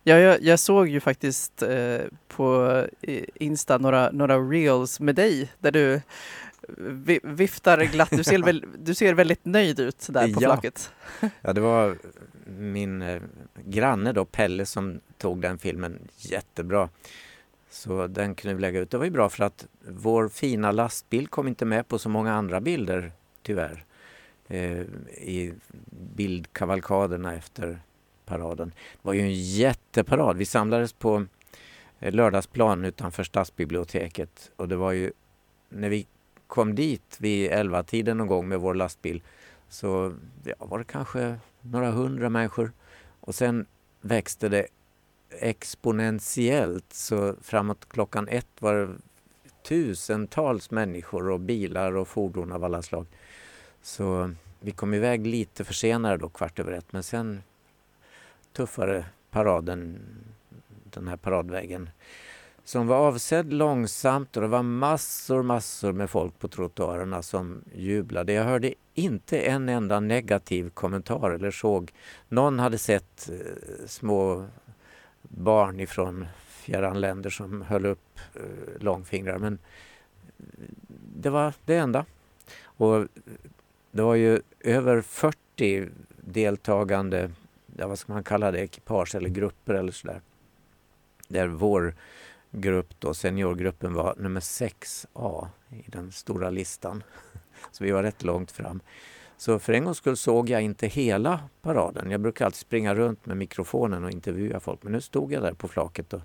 ja 0.02 0.18
jag, 0.18 0.42
jag 0.42 0.58
såg 0.58 0.88
ju 0.88 1.00
faktiskt 1.00 1.62
eh, 1.62 2.00
på 2.28 2.82
Insta 3.34 3.78
några, 3.78 4.10
några 4.10 4.38
reels 4.38 5.00
med 5.00 5.14
dig 5.14 5.52
där 5.58 5.70
du 5.72 6.00
vi, 6.76 7.20
viftar 7.22 7.84
glatt. 7.84 8.08
Du 8.10 8.24
ser, 8.24 8.38
väl, 8.44 8.64
du 8.78 8.94
ser 8.94 9.14
väldigt 9.14 9.44
nöjd 9.44 9.80
ut 9.80 10.06
där 10.10 10.34
på 10.34 10.42
Ja. 10.42 10.48
flaket. 10.52 10.92
Ja, 11.40 11.52
det 11.52 11.60
var 11.60 11.98
min 12.46 13.02
eh, 13.02 13.22
granne 13.64 14.12
då, 14.12 14.24
Pelle, 14.24 14.66
som 14.66 15.00
tog 15.18 15.40
den 15.40 15.58
filmen 15.58 15.98
jättebra. 16.16 16.88
Så 17.70 18.06
den 18.06 18.34
kunde 18.34 18.54
vi 18.54 18.60
lägga 18.60 18.80
ut. 18.80 18.90
Det 18.90 18.98
var 18.98 19.04
ju 19.04 19.10
bra 19.10 19.28
för 19.28 19.44
att 19.44 19.66
vår 19.88 20.28
fina 20.28 20.72
lastbil 20.72 21.28
kom 21.28 21.48
inte 21.48 21.64
med 21.64 21.88
på 21.88 21.98
så 21.98 22.08
många 22.08 22.34
andra 22.34 22.60
bilder, 22.60 23.12
tyvärr. 23.42 23.84
Eh, 24.48 24.80
I 25.16 25.54
bildkavalkaderna 25.90 27.34
efter 27.34 27.80
paraden. 28.24 28.68
Det 28.68 28.98
var 29.02 29.12
ju 29.12 29.20
en 29.20 29.34
jätteparad. 29.34 30.36
Vi 30.36 30.44
samlades 30.44 30.92
på 30.92 31.26
eh, 32.00 32.14
lördagsplan 32.14 32.84
utanför 32.84 33.24
stadsbiblioteket 33.24 34.50
och 34.56 34.68
det 34.68 34.76
var 34.76 34.92
ju 34.92 35.12
när 35.68 35.88
vi 35.88 36.06
kom 36.46 36.74
dit 36.74 37.16
vid 37.18 37.50
11-tiden 37.50 38.16
någon 38.16 38.26
gång 38.26 38.48
med 38.48 38.60
vår 38.60 38.74
lastbil 38.74 39.22
så 39.68 40.12
ja, 40.44 40.54
var 40.58 40.78
det 40.78 40.84
kanske 40.84 41.38
några 41.60 41.90
hundra 41.90 42.28
människor. 42.28 42.72
Och 43.20 43.34
sen 43.34 43.66
växte 44.00 44.48
det 44.48 44.66
exponentiellt 45.30 46.92
så 46.92 47.34
framåt 47.42 47.88
klockan 47.88 48.28
ett 48.28 48.62
var 48.62 48.74
det 48.74 48.88
tusentals 49.68 50.70
människor 50.70 51.30
och 51.30 51.40
bilar 51.40 51.96
och 51.96 52.08
fordon 52.08 52.52
av 52.52 52.64
alla 52.64 52.82
slag. 52.82 53.06
Så 53.88 54.30
vi 54.60 54.70
kom 54.70 54.94
iväg 54.94 55.26
lite 55.26 55.64
försenade 55.64 56.16
då, 56.16 56.28
kvart 56.28 56.58
över 56.58 56.72
ett, 56.72 56.92
men 56.92 57.02
sen 57.02 57.42
tuffare 58.52 59.04
paraden, 59.30 59.98
den 60.84 61.08
här 61.08 61.16
paradvägen 61.16 61.90
som 62.64 62.86
var 62.86 62.96
avsedd 62.96 63.52
långsamt 63.52 64.36
och 64.36 64.42
det 64.42 64.48
var 64.48 64.62
massor, 64.62 65.42
massor 65.42 65.92
med 65.92 66.10
folk 66.10 66.38
på 66.38 66.48
trottoarerna 66.48 67.22
som 67.22 67.62
jublade. 67.74 68.32
Jag 68.32 68.44
hörde 68.44 68.74
inte 68.94 69.38
en 69.38 69.68
enda 69.68 70.00
negativ 70.00 70.70
kommentar 70.70 71.30
eller 71.30 71.50
såg. 71.50 71.92
Någon 72.28 72.58
hade 72.58 72.78
sett 72.78 73.30
eh, 73.30 73.86
små 73.86 74.46
barn 75.22 75.80
ifrån 75.80 76.26
fjärran 76.48 77.00
länder 77.00 77.30
som 77.30 77.62
höll 77.62 77.86
upp 77.86 78.18
eh, 78.34 78.82
långfingrar. 78.82 79.38
Men 79.38 79.58
det 81.14 81.30
var 81.30 81.54
det 81.64 81.76
enda. 81.76 82.04
Och 82.62 83.06
det 83.90 84.02
var 84.02 84.14
ju 84.14 84.40
över 84.60 85.00
40 85.00 85.88
deltagande, 86.16 87.30
ja, 87.76 87.88
vad 87.88 87.98
ska 87.98 88.12
man 88.12 88.24
kalla 88.24 88.50
det, 88.50 88.60
ekipage 88.60 89.14
eller 89.14 89.28
grupper 89.28 89.74
eller 89.74 89.92
sådär. 89.92 90.20
Där 91.28 91.46
vår 91.46 91.94
grupp 92.50 92.94
då, 92.98 93.14
seniorgruppen 93.14 93.94
var 93.94 94.14
nummer 94.18 94.40
6A 94.40 95.46
i 95.70 95.84
den 95.86 96.12
stora 96.12 96.50
listan. 96.50 97.02
Så 97.72 97.84
vi 97.84 97.90
var 97.90 98.02
rätt 98.02 98.22
långt 98.22 98.50
fram. 98.50 98.80
Så 99.36 99.58
för 99.58 99.72
en 99.72 99.84
gångs 99.84 99.98
skull 99.98 100.16
såg 100.16 100.50
jag 100.50 100.62
inte 100.62 100.86
hela 100.86 101.40
paraden. 101.62 102.10
Jag 102.10 102.20
brukar 102.20 102.44
alltid 102.44 102.58
springa 102.58 102.94
runt 102.94 103.26
med 103.26 103.36
mikrofonen 103.36 104.04
och 104.04 104.10
intervjua 104.10 104.60
folk. 104.60 104.82
Men 104.82 104.92
nu 104.92 105.00
stod 105.00 105.32
jag 105.32 105.42
där 105.42 105.52
på 105.52 105.68
flaket 105.68 106.12
och 106.12 106.20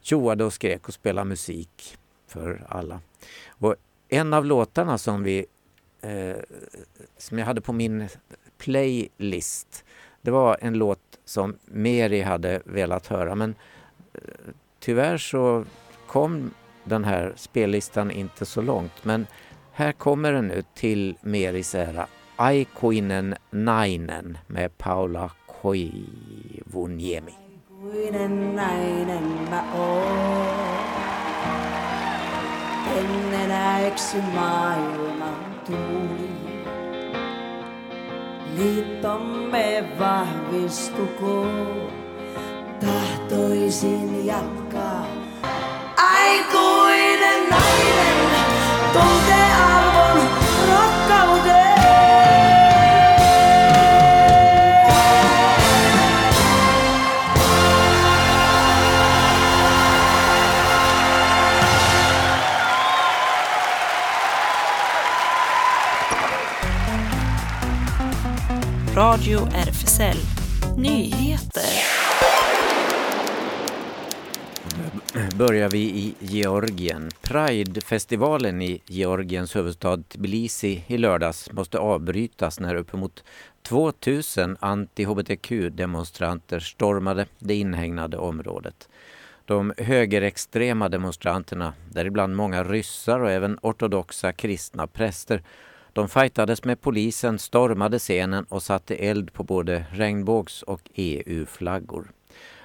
tjoade 0.00 0.44
och 0.44 0.52
skrek 0.52 0.88
och 0.88 0.94
spelade 0.94 1.28
musik 1.28 1.98
för 2.26 2.66
alla. 2.68 3.00
Och 3.48 3.74
en 4.08 4.34
av 4.34 4.44
låtarna 4.44 4.98
som 4.98 5.22
vi 5.22 5.46
eh, 6.06 6.36
som 7.18 7.38
jag 7.38 7.46
hade 7.46 7.60
på 7.60 7.72
min 7.72 8.08
playlist 8.58 9.84
det 10.20 10.30
var 10.30 10.56
en 10.60 10.74
låt 10.74 11.18
som 11.24 11.56
Meri 11.64 12.20
hade 12.20 12.62
velat 12.64 13.06
höra 13.06 13.34
men 13.34 13.54
eh, 14.14 14.20
tyvärr 14.80 15.18
så 15.18 15.64
kom 16.06 16.50
den 16.84 17.04
här 17.04 17.32
spellistan 17.36 18.10
inte 18.10 18.46
så 18.46 18.62
långt 18.62 19.04
men 19.04 19.26
här 19.78 19.92
kommer 19.92 20.32
den 20.32 20.46
nu 20.46 20.62
till 20.74 21.16
Meris 21.20 21.74
ära. 21.74 22.06
Aikoinen 22.36 23.34
nainen 23.50 24.38
med 24.46 24.78
Paula 24.78 25.30
Koivuniemi. 25.62 27.34
Aikuinen 27.82 28.56
nainen 28.56 29.50
mä 29.50 29.64
oon. 29.74 30.46
En 32.98 33.34
enää 33.34 33.80
eksy 33.80 34.22
maailman 34.34 35.55
tuuli. 35.66 36.30
Liittomme 38.56 39.84
vahvistukoon. 39.98 41.92
Tahtoisin 42.80 44.26
jatkaa. 44.26 45.06
Aikuinen 45.96 47.50
nainen 47.50 48.16
tuntee 48.92 49.52
Radio 69.26 69.48
RFSL 69.54 70.16
Nyheter. 70.76 71.62
börjar 75.36 75.70
vi 75.70 75.78
i 75.78 76.14
Georgien. 76.18 77.10
Pridefestivalen 77.22 78.62
i 78.62 78.82
Georgiens 78.86 79.56
huvudstad 79.56 80.02
Tbilisi 80.08 80.84
i 80.86 80.98
lördags 80.98 81.52
måste 81.52 81.78
avbrytas 81.78 82.60
när 82.60 82.74
uppemot 82.74 83.24
2000 83.62 84.56
anti-hbtq-demonstranter 84.60 86.60
stormade 86.60 87.26
det 87.38 87.54
inhägnade 87.54 88.16
området. 88.16 88.88
De 89.44 89.72
högerextrema 89.78 90.88
demonstranterna, 90.88 91.72
däribland 91.90 92.36
många 92.36 92.64
ryssar 92.64 93.20
och 93.20 93.30
även 93.30 93.58
ortodoxa 93.62 94.32
kristna 94.32 94.86
präster, 94.86 95.42
de 95.96 96.08
fightades 96.08 96.64
med 96.64 96.80
polisen, 96.80 97.38
stormade 97.38 97.98
scenen 97.98 98.44
och 98.44 98.62
satte 98.62 98.94
eld 98.94 99.32
på 99.32 99.44
både 99.44 99.84
regnbågs 99.90 100.62
och 100.62 100.80
EU-flaggor. 100.94 102.10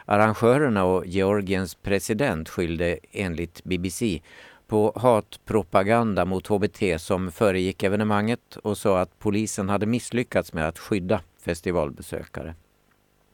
Arrangörerna 0.06 0.84
och 0.84 1.06
Georgiens 1.06 1.76
president 1.76 2.50
skyllde 2.50 3.00
enligt 3.12 3.64
BBC 3.64 4.22
på 4.68 4.94
hatpropaganda 4.96 6.26
mot 6.26 6.48
HBT 6.48 6.84
som 6.98 7.32
föregick 7.32 7.84
evenemanget 7.84 8.58
och 8.64 8.78
sa 8.78 9.00
att 9.00 9.20
polisen 9.20 9.70
hade 9.70 9.86
misslyckats 9.86 10.54
med 10.54 10.68
att 10.68 10.80
skydda 10.80 11.22
festivalbesökare. 11.42 12.56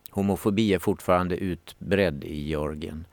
Homofobi 0.09 0.73
är 0.73 0.79
fortfarande 0.79 1.37
utbredd 1.37 2.23
i 2.23 2.43
Georgien. 2.43 3.05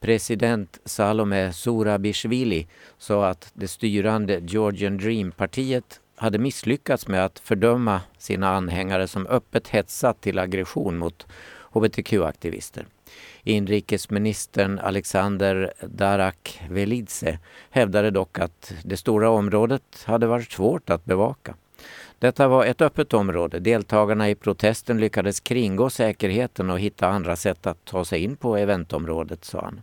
President 0.00 0.80
Salome 0.84 1.52
Zurabishvili 1.52 2.66
sa 2.98 3.26
att 3.26 3.50
det 3.54 3.68
styrande 3.68 4.40
Georgian 4.42 4.98
Dream-partiet 4.98 6.00
hade 6.16 6.38
misslyckats 6.38 7.08
med 7.08 7.24
att 7.24 7.38
fördöma 7.38 8.00
sina 8.18 8.48
anhängare 8.48 9.08
som 9.08 9.26
öppet 9.26 9.68
hetsat 9.68 10.20
till 10.20 10.38
aggression 10.38 10.98
mot 10.98 11.26
hbtq-aktivister. 11.72 12.86
Inrikesministern 13.42 14.78
Alexander 14.78 15.72
Darak-Velidze 15.80 17.38
hävdade 17.70 18.10
dock 18.10 18.38
att 18.38 18.72
det 18.84 18.96
stora 18.96 19.30
området 19.30 20.04
hade 20.04 20.26
varit 20.26 20.52
svårt 20.52 20.90
att 20.90 21.04
bevaka. 21.04 21.54
Detta 22.18 22.48
var 22.48 22.64
ett 22.64 22.82
öppet 22.82 23.14
område. 23.14 23.58
Deltagarna 23.58 24.30
i 24.30 24.34
protesten 24.34 25.00
lyckades 25.00 25.40
kringgå 25.40 25.90
säkerheten 25.90 26.70
och 26.70 26.80
hitta 26.80 27.08
andra 27.08 27.36
sätt 27.36 27.66
att 27.66 27.84
ta 27.84 28.04
sig 28.04 28.20
in 28.24 28.36
på 28.36 28.56
eventområdet, 28.56 29.44
sa 29.44 29.60
han. 29.60 29.82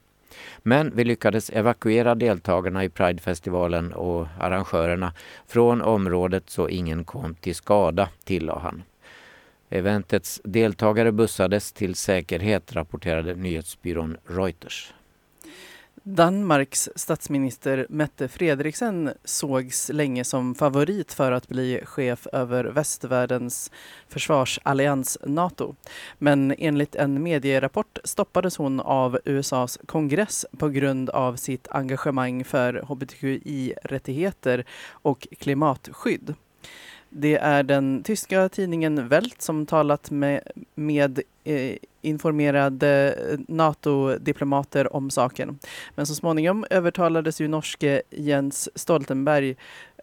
Men 0.63 0.95
vi 0.95 1.03
lyckades 1.03 1.49
evakuera 1.49 2.15
deltagarna 2.15 2.83
i 2.83 2.89
Pridefestivalen 2.89 3.93
och 3.93 4.27
arrangörerna 4.39 5.13
från 5.47 5.81
området 5.81 6.49
så 6.49 6.69
ingen 6.69 7.03
kom 7.03 7.35
till 7.35 7.55
skada, 7.55 8.09
tillade 8.23 8.59
han. 8.59 8.83
Eventets 9.69 10.41
deltagare 10.43 11.11
bussades 11.11 11.73
till 11.73 11.95
säkerhet, 11.95 12.73
rapporterade 12.73 13.35
nyhetsbyrån 13.35 14.17
Reuters. 14.25 14.93
Danmarks 16.03 16.89
statsminister 16.95 17.85
Mette 17.89 18.27
Frederiksen 18.27 19.13
sågs 19.23 19.89
länge 19.89 20.23
som 20.23 20.55
favorit 20.55 21.13
för 21.13 21.31
att 21.31 21.47
bli 21.47 21.81
chef 21.85 22.27
över 22.33 22.63
västvärldens 22.63 23.71
försvarsallians 24.09 25.17
Nato. 25.23 25.75
Men 26.17 26.55
enligt 26.57 26.95
en 26.95 27.23
medierapport 27.23 27.99
stoppades 28.03 28.57
hon 28.57 28.79
av 28.79 29.19
USAs 29.25 29.79
kongress 29.85 30.45
på 30.57 30.69
grund 30.69 31.09
av 31.09 31.35
sitt 31.35 31.67
engagemang 31.71 32.43
för 32.43 32.73
hbtqi-rättigheter 32.73 34.65
och 34.91 35.27
klimatskydd. 35.39 36.35
Det 37.13 37.37
är 37.37 37.63
den 37.63 38.03
tyska 38.03 38.49
tidningen 38.49 39.07
Welt 39.07 39.41
som 39.41 39.65
talat 39.65 40.11
med, 40.11 40.41
med 40.75 41.21
eh, 41.43 41.75
informerade 42.01 43.15
eh, 43.31 43.39
NATO-diplomater 43.47 44.95
om 44.95 45.09
saken. 45.09 45.59
Men 45.95 46.05
så 46.05 46.15
småningom 46.15 46.65
övertalades 46.69 47.41
ju 47.41 47.47
norske 47.47 48.01
Jens 48.09 48.69
Stoltenberg 48.75 49.55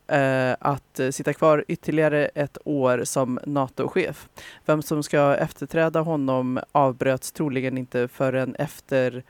eh, 0.07 0.57
att 0.61 1.01
sitta 1.11 1.33
kvar 1.33 1.64
ytterligare 1.68 2.27
ett 2.27 2.59
år 2.64 3.05
som 3.05 3.40
NATO-chef. 3.47 4.29
Vem 4.66 4.83
som 4.83 5.03
ska 5.03 5.37
efterträda 5.37 6.01
honom 6.01 6.61
avbröts 6.73 7.33
troligen 7.33 7.79
inte 7.79 8.09
förrän 8.09 8.55
efter 8.55 9.23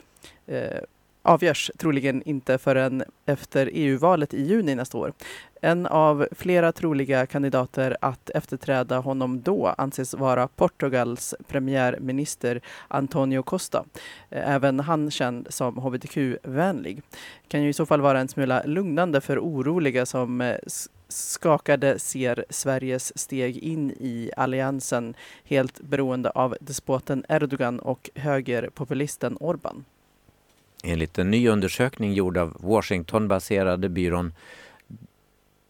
eh, 0.47 0.81
avgörs 1.29 1.71
troligen 1.79 2.23
inte 2.23 2.59
förrän 2.59 3.05
efter 3.27 3.71
EU-valet 3.73 4.35
i 4.35 4.43
juni 4.43 4.75
nästa 4.75 4.99
år. 4.99 5.13
En 5.61 5.87
av 5.87 6.29
flera 6.33 6.73
troliga 6.73 7.27
kandidater 7.27 7.97
att 8.01 8.31
efterträda 8.31 8.99
honom 8.99 9.43
då 9.43 9.75
anses 9.79 10.15
vara 10.15 10.49
Portugals 10.49 11.35
premiärminister 11.49 12.61
Antonio 12.89 13.43
Costa. 13.43 13.85
Eh, 14.31 14.55
även 14.55 14.81
han 14.81 15.11
känd 15.11 15.47
som 15.51 15.79
hbtq-vänlig. 15.79 17.03
Kan 17.49 17.63
ju 17.63 17.69
i 17.69 17.73
så 17.73 17.87
fall 17.87 18.01
vara 18.01 18.21
en 18.21 18.29
smula 18.29 18.63
lugnande 18.65 19.21
för 19.21 19.39
oroliga 19.39 20.07
som 20.07 20.41
eh, 20.41 20.57
skakade 21.09 21.99
ser 21.99 22.45
Sveriges 22.51 23.19
steg 23.19 23.57
in 23.57 23.91
i 23.91 24.31
alliansen 24.37 25.15
helt 25.45 25.81
beroende 25.81 26.31
av 26.31 26.57
despoten 26.61 27.25
Erdogan 27.29 27.81
och 27.81 28.11
högerpopulisten 28.15 29.39
Orbán. 29.39 29.85
Enligt 30.85 31.19
en 31.19 31.31
ny 31.31 31.49
undersökning 31.49 32.13
gjord 32.13 32.39
av 32.39 32.57
Washington-baserade 32.61 33.89
byrån 33.89 34.33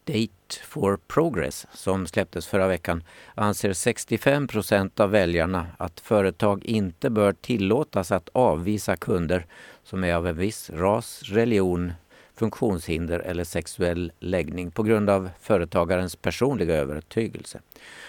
Date 0.05 0.65
for 0.65 0.99
Progress 1.07 1.67
som 1.73 2.07
släpptes 2.07 2.47
förra 2.47 2.69
veckan 2.69 3.05
anser 3.35 3.73
65 3.73 4.49
procent 4.49 5.01
av 5.01 5.11
väljarna 5.11 5.67
att 5.77 6.01
företag 6.01 6.65
inte 6.65 7.11
bör 7.11 7.33
tillåtas 7.33 8.13
att 8.13 8.29
avvisa 8.33 8.97
kunder 8.97 9.47
som 9.85 10.05
är 10.05 10.15
av 10.15 10.27
en 10.27 10.37
viss 10.37 10.71
ras, 10.71 11.23
religion, 11.23 11.93
funktionshinder 12.35 13.21
eller 13.21 13.45
sexuell 13.45 14.13
läggning 14.19 14.71
på 14.71 14.83
grund 14.83 15.11
av 15.11 15.31
företagarens 15.41 16.17
personliga 16.17 16.75
övertygelse. 16.75 17.61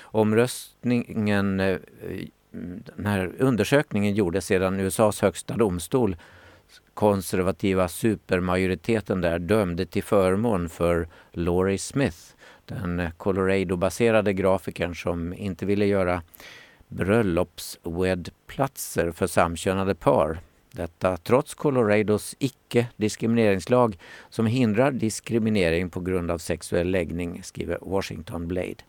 Omröstningen 0.02 1.60
eh, 1.60 1.78
den 2.96 3.06
här 3.06 3.32
undersökningen 3.40 4.14
gjordes 4.14 4.46
sedan 4.46 4.80
USAs 4.80 5.22
högsta 5.22 5.58
domstol 5.58 6.16
konservativa 6.94 7.88
supermajoriteten 7.88 9.22
där 9.22 9.40
dömde 9.40 9.86
till 9.86 10.04
förmån 10.04 10.70
för 10.70 11.08
Laurie 11.32 11.78
Smith, 11.78 12.18
den 12.66 13.12
Colorado-baserade 13.18 14.34
grafikern 14.34 14.96
som 14.96 15.34
inte 15.34 15.66
ville 15.66 15.86
göra 15.86 16.22
bröllopswedplatser 16.88 19.12
för 19.12 19.28
samkönade 19.28 19.96
par. 19.96 20.40
Detta 20.72 21.18
trots 21.18 21.54
Colorados 21.54 22.36
icke-diskrimineringslag 22.40 23.98
som 24.30 24.46
hindrar 24.46 24.92
diskriminering 24.92 25.90
på 25.90 26.00
grund 26.00 26.32
av 26.32 26.38
sexuell 26.38 26.92
läggning, 26.92 27.44
skriver 27.44 27.78
Washington 27.82 28.48
Blade. 28.48 28.84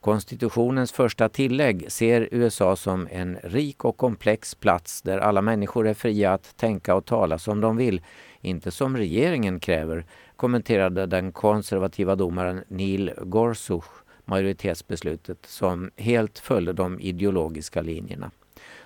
Konstitutionens 0.00 0.92
första 0.92 1.28
tillägg 1.28 1.92
ser 1.92 2.28
USA 2.30 2.76
som 2.76 3.08
en 3.10 3.38
rik 3.42 3.84
och 3.84 3.96
komplex 3.96 4.54
plats 4.54 5.02
där 5.02 5.18
alla 5.18 5.42
människor 5.42 5.88
är 5.88 5.94
fria 5.94 6.32
att 6.32 6.56
tänka 6.56 6.94
och 6.94 7.04
tala 7.04 7.38
som 7.38 7.60
de 7.60 7.76
vill, 7.76 8.02
inte 8.40 8.70
som 8.70 8.96
regeringen 8.96 9.60
kräver, 9.60 10.04
kommenterade 10.36 11.06
den 11.06 11.32
konservativa 11.32 12.16
domaren 12.16 12.64
Neil 12.68 13.12
Gorsuch 13.22 13.84
majoritetsbeslutet 14.24 15.46
som 15.46 15.90
helt 15.96 16.38
följde 16.38 16.72
de 16.72 17.00
ideologiska 17.00 17.80
linjerna. 17.80 18.30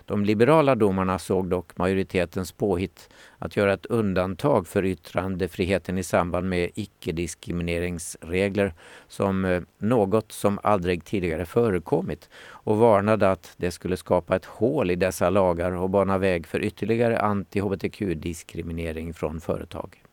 De 0.07 0.25
liberala 0.25 0.75
domarna 0.75 1.19
såg 1.19 1.49
dock 1.49 1.79
majoritetens 1.79 2.53
påhitt 2.53 3.09
att 3.39 3.57
göra 3.57 3.73
ett 3.73 3.87
undantag 3.87 4.67
för 4.67 4.85
yttrandefriheten 4.85 5.99
i 5.99 6.03
samband 6.03 6.49
med 6.49 6.71
icke-diskrimineringsregler 6.75 8.75
som 9.09 9.45
eh, 9.45 9.63
något 9.79 10.33
som 10.33 10.59
aldrig 10.63 11.05
tidigare 11.05 11.47
förekommit 11.47 12.29
och 12.49 12.77
varnade 12.77 13.31
att 13.31 13.55
det 13.57 13.71
skulle 13.71 13.97
skapa 13.97 14.37
ett 14.37 14.45
hål 14.45 14.91
i 14.91 14.97
dessa 14.97 15.31
lagar 15.31 15.73
och 15.73 15.91
bana 15.91 16.19
väg 16.19 16.47
för 16.47 16.61
ytterligare 16.61 17.19
anti-hbtq-diskriminering 17.19 19.15
från 19.15 19.41
företag. 19.41 20.04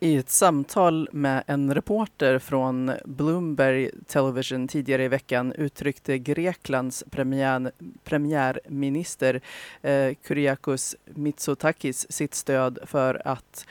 I 0.00 0.16
ett 0.16 0.30
samtal 0.30 1.08
med 1.12 1.44
en 1.46 1.74
reporter 1.74 2.38
från 2.38 2.92
Bloomberg 3.04 3.90
Television 4.06 4.68
tidigare 4.68 5.04
i 5.04 5.08
veckan 5.08 5.52
uttryckte 5.52 6.18
Greklands 6.18 7.04
premiär, 7.10 7.72
premiärminister 8.04 9.40
eh, 9.82 10.14
Kyriakos 10.28 10.96
Mitsotakis 11.04 12.12
sitt 12.12 12.34
stöd 12.34 12.78
för 12.82 13.22
att 13.24 13.66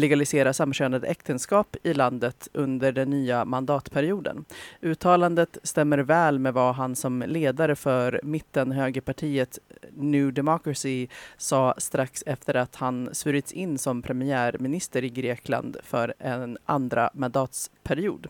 legalisera 0.00 0.52
samkönade 0.52 1.06
äktenskap 1.06 1.76
i 1.82 1.94
landet 1.94 2.48
under 2.52 2.92
den 2.92 3.10
nya 3.10 3.44
mandatperioden. 3.44 4.44
Uttalandet 4.80 5.58
stämmer 5.62 5.98
väl 5.98 6.38
med 6.38 6.54
vad 6.54 6.74
han 6.74 6.96
som 6.96 7.24
ledare 7.26 7.76
för 7.76 8.20
mittenhögerpartiet 8.22 9.58
New 9.92 10.32
Democracy 10.32 11.06
sa 11.36 11.74
strax 11.78 12.22
efter 12.26 12.54
att 12.54 12.76
han 12.76 13.08
svurits 13.12 13.52
in 13.52 13.78
som 13.78 14.02
premiärminister 14.02 15.04
i 15.04 15.08
Grekland 15.08 15.76
för 15.82 16.14
en 16.18 16.58
andra 16.64 17.10
mandatsperiod. 17.14 18.26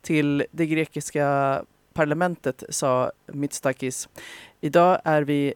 Till 0.00 0.44
det 0.50 0.66
grekiska 0.66 1.62
parlamentet 1.92 2.64
sa 2.68 3.12
Mitsotakis 3.26 4.08
Idag 4.60 5.00
är 5.04 5.22
vi 5.22 5.54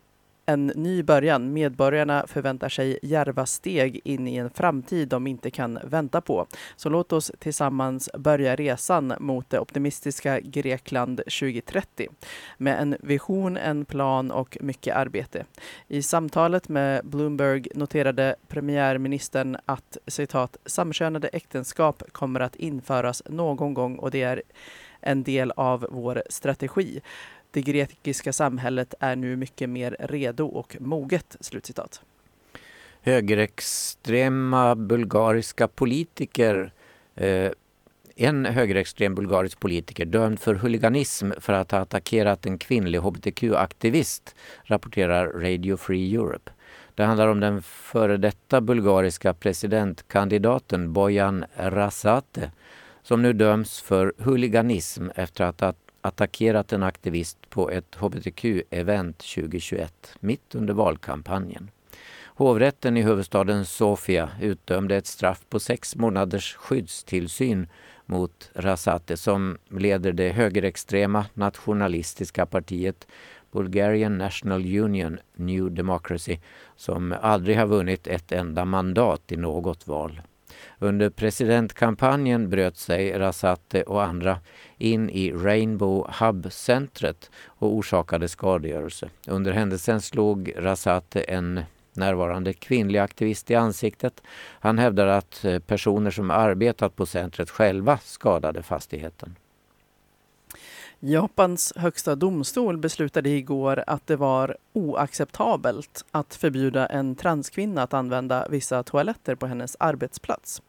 en 0.48 0.66
ny 0.66 1.02
början. 1.02 1.52
Medborgarna 1.52 2.24
förväntar 2.26 2.68
sig 2.68 2.98
järva 3.02 3.46
steg 3.46 4.00
in 4.04 4.28
i 4.28 4.36
en 4.36 4.50
framtid 4.50 5.08
de 5.08 5.26
inte 5.26 5.50
kan 5.50 5.78
vänta 5.84 6.20
på. 6.20 6.46
Så 6.76 6.88
låt 6.88 7.12
oss 7.12 7.32
tillsammans 7.38 8.10
börja 8.18 8.56
resan 8.56 9.14
mot 9.18 9.50
det 9.50 9.58
optimistiska 9.58 10.40
Grekland 10.40 11.16
2030 11.16 12.08
med 12.58 12.82
en 12.82 12.96
vision, 13.00 13.56
en 13.56 13.84
plan 13.84 14.30
och 14.30 14.58
mycket 14.60 14.96
arbete. 14.96 15.44
I 15.88 16.02
samtalet 16.02 16.68
med 16.68 17.06
Bloomberg 17.06 17.66
noterade 17.74 18.36
premiärministern 18.48 19.56
att 19.66 19.96
citat 20.06 20.56
samkönade 20.66 21.28
äktenskap 21.28 22.02
kommer 22.12 22.40
att 22.40 22.56
införas 22.56 23.22
någon 23.26 23.74
gång 23.74 23.96
och 23.96 24.10
det 24.10 24.22
är 24.22 24.42
en 25.00 25.22
del 25.22 25.52
av 25.56 25.86
vår 25.90 26.22
strategi. 26.30 27.00
Det 27.58 27.62
grekiska 27.62 28.32
samhället 28.32 28.94
är 29.00 29.16
nu 29.16 29.36
mycket 29.36 29.70
mer 29.70 29.96
redo 30.00 30.46
och 30.46 30.76
moget. 30.80 31.36
Slutcitat. 31.40 32.02
Högerextrema 33.02 34.74
bulgariska 34.74 35.68
politiker 35.68 36.72
eh, 37.14 37.50
en 38.16 38.44
högerextrem 38.44 39.14
bulgarisk 39.14 39.60
politiker 39.60 40.04
dömd 40.04 40.40
för 40.40 40.54
huliganism 40.54 41.30
för 41.40 41.52
att 41.52 41.70
ha 41.70 41.78
attackerat 41.78 42.46
en 42.46 42.58
kvinnlig 42.58 42.98
hbtq-aktivist, 42.98 44.34
rapporterar 44.64 45.26
Radio 45.26 45.76
Free 45.76 46.14
Europe. 46.14 46.50
Det 46.94 47.04
handlar 47.04 47.28
om 47.28 47.40
den 47.40 47.62
före 47.62 48.16
detta 48.16 48.60
bulgariska 48.60 49.34
presidentkandidaten 49.34 50.92
Bojan 50.92 51.44
Rasate 51.56 52.50
som 53.02 53.22
nu 53.22 53.32
döms 53.32 53.80
för 53.80 54.12
huliganism 54.18 55.08
efter 55.14 55.44
att 55.44 55.60
ha 55.60 55.74
attackerat 56.00 56.72
en 56.72 56.82
aktivist 56.82 57.50
på 57.50 57.70
ett 57.70 57.94
hbtq-event 57.94 59.18
2021, 59.18 60.14
mitt 60.20 60.54
under 60.54 60.74
valkampanjen. 60.74 61.70
Hovrätten 62.24 62.96
i 62.96 63.02
huvudstaden 63.02 63.64
Sofia 63.64 64.30
utdömde 64.40 64.96
ett 64.96 65.06
straff 65.06 65.44
på 65.48 65.60
sex 65.60 65.96
månaders 65.96 66.54
skyddstillsyn 66.54 67.68
mot 68.06 68.50
Rasate 68.54 69.16
som 69.16 69.58
leder 69.70 70.12
det 70.12 70.30
högerextrema 70.30 71.26
nationalistiska 71.34 72.46
partiet 72.46 73.06
Bulgarian 73.52 74.18
National 74.18 74.78
Union 74.78 75.18
New 75.36 75.72
Democracy 75.72 76.38
som 76.76 77.14
aldrig 77.20 77.56
har 77.56 77.66
vunnit 77.66 78.06
ett 78.06 78.32
enda 78.32 78.64
mandat 78.64 79.32
i 79.32 79.36
något 79.36 79.86
val. 79.86 80.20
Under 80.78 81.10
presidentkampanjen 81.10 82.50
bröt 82.50 82.76
sig 82.76 83.18
Rasate 83.18 83.82
och 83.82 84.02
andra 84.02 84.40
in 84.78 85.10
i 85.10 85.32
Rainbow 85.32 86.10
Hub-centret 86.20 87.30
och 87.46 87.74
orsakade 87.74 88.28
skadegörelse. 88.28 89.10
Under 89.26 89.52
händelsen 89.52 90.00
slog 90.00 90.52
Rasate 90.56 91.20
en 91.20 91.60
närvarande 91.92 92.52
kvinnlig 92.52 92.98
aktivist 92.98 93.50
i 93.50 93.54
ansiktet. 93.54 94.22
Han 94.60 94.78
hävdar 94.78 95.06
att 95.06 95.44
eh, 95.44 95.58
personer 95.58 96.10
som 96.10 96.30
arbetat 96.30 96.96
på 96.96 97.06
centret 97.06 97.50
själva 97.50 97.98
skadade 97.98 98.62
fastigheten. 98.62 99.36
Japans 101.00 101.72
högsta 101.76 102.14
domstol 102.14 102.78
beslutade 102.78 103.28
igår 103.28 103.84
att 103.86 104.06
det 104.06 104.16
var 104.16 104.56
oacceptabelt 104.72 106.04
att 106.10 106.34
förbjuda 106.34 106.86
en 106.86 107.14
transkvinna 107.14 107.82
att 107.82 107.94
använda 107.94 108.46
vissa 108.50 108.82
toaletter 108.82 109.34
på 109.34 109.46
hennes 109.46 109.76
arbetsplats. 109.80 110.62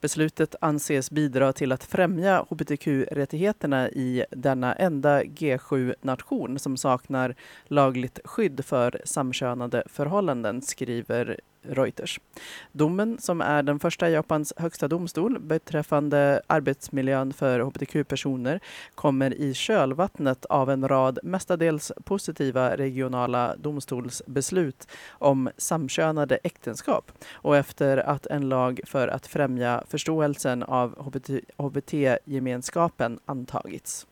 Beslutet 0.00 0.54
anses 0.60 1.10
bidra 1.10 1.52
till 1.52 1.72
att 1.72 1.84
främja 1.84 2.44
hbtq-rättigheterna 2.50 3.88
i 3.88 4.24
denna 4.30 4.74
enda 4.74 5.22
G7-nation 5.22 6.58
som 6.58 6.76
saknar 6.76 7.34
lagligt 7.64 8.20
skydd 8.24 8.64
för 8.64 9.02
samkönade 9.04 9.82
förhållanden, 9.86 10.62
skriver 10.62 11.40
Reuters. 11.68 12.20
Domen, 12.72 13.18
som 13.20 13.40
är 13.40 13.62
den 13.62 13.78
första 13.78 14.08
i 14.08 14.12
Japans 14.12 14.52
högsta 14.56 14.88
domstol 14.88 15.38
beträffande 15.40 16.42
arbetsmiljön 16.46 17.32
för 17.32 17.60
hbtq-personer, 17.60 18.60
kommer 18.94 19.34
i 19.34 19.54
kölvattnet 19.54 20.44
av 20.44 20.70
en 20.70 20.88
rad 20.88 21.18
mestadels 21.22 21.92
positiva 22.04 22.76
regionala 22.76 23.56
domstolsbeslut 23.56 24.88
om 25.08 25.50
samkönade 25.56 26.38
äktenskap 26.42 27.12
och 27.32 27.56
efter 27.56 27.96
att 27.96 28.26
en 28.26 28.48
lag 28.48 28.80
för 28.86 29.08
att 29.08 29.26
främja 29.26 29.84
förståelsen 29.88 30.62
av 30.62 31.12
hbt-gemenskapen 31.56 33.18
antagits. 33.26 34.06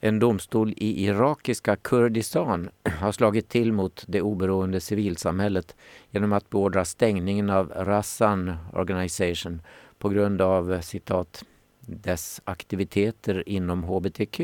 En 0.00 0.18
domstol 0.18 0.74
i 0.76 1.04
irakiska 1.04 1.76
Kurdistan 1.76 2.70
har 3.00 3.12
slagit 3.12 3.48
till 3.48 3.72
mot 3.72 4.04
det 4.08 4.22
oberoende 4.22 4.80
civilsamhället 4.80 5.76
genom 6.10 6.32
att 6.32 6.50
beordra 6.50 6.84
stängningen 6.84 7.50
av 7.50 7.72
Rassan 7.76 8.56
Organization 8.72 9.62
på 9.98 10.08
grund 10.08 10.40
av 10.40 10.80
citat 10.80 11.44
dess 11.80 12.40
aktiviteter 12.44 13.48
inom 13.48 13.84
hbtq, 13.84 14.40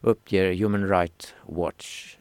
uppger 0.00 0.54
Human 0.54 0.88
Rights 0.88 1.34
Watch. 1.42 2.16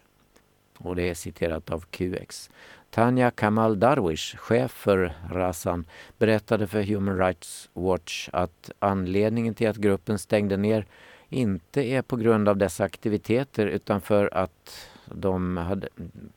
Och 0.78 0.96
det 0.96 1.10
är 1.10 1.14
citerat 1.14 1.70
av 1.70 1.86
QX. 1.92 2.50
Tanja 2.90 3.32
Kamal 3.32 3.80
Darwish, 3.80 4.38
chef 4.38 4.72
för 4.72 5.14
Rasan, 5.32 5.86
berättade 6.18 6.68
för 6.68 6.84
Human 6.84 7.18
Rights 7.18 7.70
Watch 7.74 8.30
att 8.34 8.72
anledningen 8.80 9.54
till 9.54 9.70
att 9.70 9.78
gruppen 9.78 10.20
stängde 10.20 10.58
ner 10.58 10.86
inte 11.34 11.82
är 11.82 12.02
på 12.02 12.16
grund 12.16 12.50
av 12.50 12.58
dessa 12.58 12.84
aktiviteter 12.84 13.66
utan 13.66 14.02
för 14.02 14.34
att 14.34 14.90
de 15.06 15.58
hade, 15.58 15.88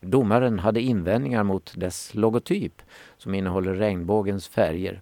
domaren 0.01 0.59
hade 0.59 0.81
invändningar 0.81 1.45
mot 1.45 1.73
dess 1.77 2.15
logotyp 2.15 2.83
som 3.19 3.35
innehåller 3.35 3.75
regnbågens 3.75 4.49
färger. 4.49 5.01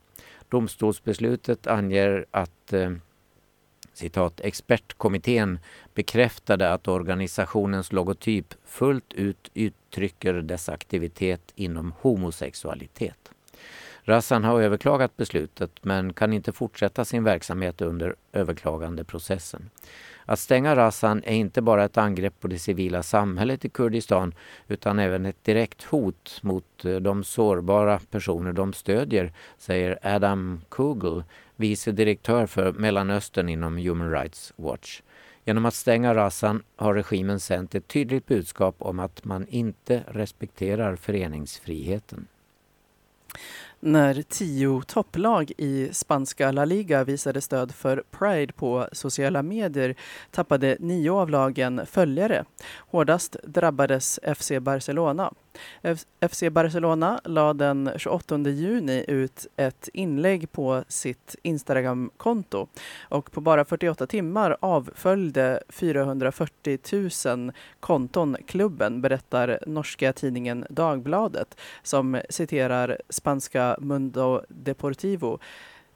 Domstolsbeslutet 0.49 1.67
anger 1.67 2.27
att 2.31 2.73
eh, 2.73 2.93
citat, 3.93 4.41
expertkommittén 4.41 5.59
bekräftade 5.95 6.73
att 6.73 6.89
organisationens 6.89 7.93
logotyp 7.93 8.55
fullt 8.65 9.13
ut 9.13 9.51
uttrycker 9.55 10.35
dess 10.35 10.69
aktivitet 10.69 11.53
inom 11.55 11.93
homosexualitet. 12.01 13.34
Rassan 14.07 14.45
har 14.45 14.61
överklagat 14.61 15.17
beslutet 15.17 15.71
men 15.83 16.13
kan 16.13 16.33
inte 16.33 16.53
fortsätta 16.53 17.05
sin 17.05 17.25
verksamhet 17.25 17.81
under 17.81 18.15
överklagandeprocessen. 18.33 19.71
Att 20.27 20.39
stänga 20.39 20.77
Rassan 20.77 21.23
är 21.25 21.35
inte 21.35 21.63
bara 21.63 21.85
ett 21.85 21.99
angrepp 21.99 22.41
på 22.41 22.49
det 22.49 22.59
civila 22.59 23.03
samhället 23.03 23.65
i 23.65 23.69
Kurdistan 23.69 24.35
utan 24.69 24.99
även 24.99 25.27
ett 25.27 25.45
direkt 25.45 25.83
hot 25.83 26.39
mot 26.43 26.85
eh, 26.85 26.97
de 26.97 27.25
sårbara 27.25 28.01
personer 28.11 28.53
de 28.53 28.73
stödjer, 28.73 29.33
säger 29.59 29.99
Adam 30.03 30.61
Kugel, 30.69 31.25
vice 31.57 31.93
direktör 31.93 32.47
för 32.47 32.73
Mellanöstern 32.73 33.49
inom 33.49 33.77
Human 33.77 34.11
Rights 34.11 34.53
Watch. 34.57 35.03
Genom 35.45 35.65
att 35.65 35.75
stänga 35.75 36.15
Rassan 36.15 36.63
har 36.77 36.95
regimen 36.95 37.41
sänt 37.41 37.75
ett 37.75 37.89
tydligt 37.89 38.27
budskap 38.27 38.77
om 38.79 39.01
att 39.01 39.25
man 39.25 39.47
inte 39.49 40.05
respekterar 40.09 40.97
föreningsfriheten. 40.97 42.27
När 43.87 44.23
tio 44.23 44.83
topplag 44.87 45.53
i 45.59 45.89
spanska 45.93 46.53
La 46.53 46.65
Liga 46.65 47.05
visade 47.05 47.41
stöd 47.41 47.73
för 47.75 48.03
Pride 48.11 48.53
på 48.53 48.89
sociala 48.93 49.43
medier 49.43 49.95
tappade 50.31 50.77
nio 50.81 51.11
av 51.11 51.31
lagen 51.31 51.87
följare. 51.87 52.45
Hårdast 52.77 53.37
drabbades 53.43 54.21
FC 54.37 54.53
Barcelona. 54.61 55.33
FC 56.21 56.51
Barcelona 56.51 57.21
la 57.25 57.53
den 57.53 57.91
28 57.97 58.39
juni 58.39 59.05
ut 59.09 59.47
ett 59.57 59.89
inlägg 59.93 60.53
på 60.53 60.85
sitt 60.89 61.37
Instagramkonto 61.43 62.69
och 63.09 63.33
på 63.33 63.41
bara 63.41 63.65
48 63.65 64.07
timmar 64.07 64.57
avföljde 64.61 65.63
440 65.69 66.79
000 67.27 67.53
konton 67.81 68.37
klubben, 68.47 69.01
berättar 69.01 69.59
norska 69.67 70.13
tidningen 70.13 70.67
Dagbladet 70.71 71.61
som 71.83 72.21
citerar 72.31 72.99
spanska 73.09 73.77
Mundo 73.81 74.43
Deportivo. 74.49 75.39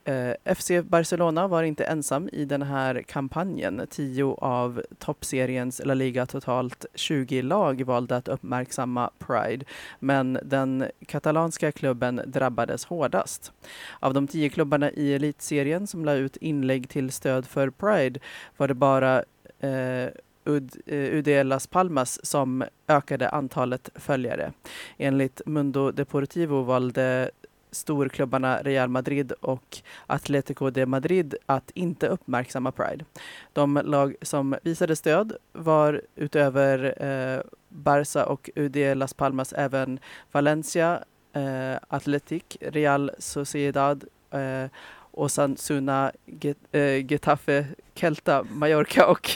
Eh, 0.08 0.54
FC 0.54 0.70
Barcelona 0.84 1.48
var 1.48 1.62
inte 1.62 1.84
ensam 1.84 2.28
i 2.32 2.44
den 2.44 2.62
här 2.62 3.02
kampanjen. 3.02 3.86
Tio 3.90 4.34
av 4.34 4.82
toppseriens 4.98 5.80
La 5.84 5.94
Liga 5.94 6.26
totalt 6.26 6.86
20 6.94 7.42
lag 7.42 7.82
valde 7.84 8.16
att 8.16 8.28
uppmärksamma 8.28 9.10
Pride, 9.18 9.64
men 9.98 10.38
den 10.42 10.84
katalanska 11.06 11.72
klubben 11.72 12.20
drabbades 12.26 12.84
hårdast. 12.84 13.52
Av 14.00 14.14
de 14.14 14.26
tio 14.26 14.48
klubbarna 14.48 14.90
i 14.90 15.14
elitserien 15.14 15.86
som 15.86 16.04
la 16.04 16.14
ut 16.14 16.36
inlägg 16.36 16.88
till 16.88 17.10
stöd 17.10 17.46
för 17.46 17.70
Pride 17.70 18.20
var 18.56 18.68
det 18.68 18.74
bara 18.74 19.24
eh, 19.60 20.08
UD, 20.44 20.76
eh, 20.86 20.98
UD 20.98 21.46
Las 21.46 21.66
Palmas 21.66 22.26
som 22.26 22.64
ökade 22.88 23.28
antalet 23.28 23.90
följare. 23.94 24.52
Enligt 24.98 25.40
Mundo 25.46 25.90
Deportivo 25.90 26.62
valde 26.62 27.30
storklubbarna 27.70 28.62
Real 28.62 28.88
Madrid 28.88 29.32
och 29.32 29.78
Atlético 30.06 30.70
de 30.70 30.86
Madrid 30.86 31.34
att 31.46 31.70
inte 31.74 32.08
uppmärksamma 32.08 32.72
Pride. 32.72 33.04
De 33.52 33.80
lag 33.84 34.14
som 34.22 34.56
visade 34.62 34.96
stöd 34.96 35.32
var 35.52 36.02
utöver 36.16 36.94
eh, 37.04 37.40
Barça 37.68 38.22
och 38.22 38.50
UD 38.54 38.76
Las 38.96 39.14
Palmas 39.14 39.52
även 39.52 40.00
Valencia, 40.32 41.04
eh, 41.32 41.76
Athletic, 41.88 42.42
Real 42.60 43.10
Sociedad 43.18 44.04
eh, 44.30 44.70
Osasuna, 45.18 46.12
Get, 46.26 46.56
äh, 46.72 47.06
Getafe, 47.10 47.66
Celta, 47.94 48.42
Mallorca 48.42 49.06
och 49.06 49.30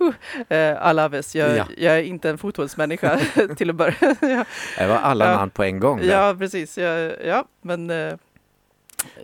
uh, 0.00 0.86
Alaves. 0.86 1.36
Jag, 1.36 1.56
ja. 1.56 1.66
jag, 1.76 1.98
är 1.98 2.02
inte 2.02 2.30
en 2.30 2.38
fotbollsmänniska 2.38 3.20
till 3.56 3.70
att 3.70 3.76
börja 3.76 4.16
ja. 4.20 4.44
Det 4.78 4.86
var 4.86 4.96
alla 4.96 5.30
ja. 5.30 5.36
namn 5.36 5.50
på 5.50 5.62
en 5.64 5.80
gång. 5.80 5.98
Där. 5.98 6.06
Ja, 6.06 6.36
precis. 6.38 6.78
Ja, 6.78 6.90
ja 7.24 7.44
men... 7.62 7.90
Äh, 7.90 8.14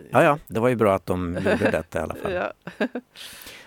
ja, 0.09 0.23
ja, 0.23 0.39
det 0.47 0.59
var 0.59 0.69
ju 0.69 0.75
bra 0.75 0.95
att 0.95 1.05
de 1.05 1.33
gjorde 1.33 1.71
detta 1.71 1.99
i 1.99 2.01
alla 2.01 2.15
fall. 2.15 2.31
ja. 2.31 2.53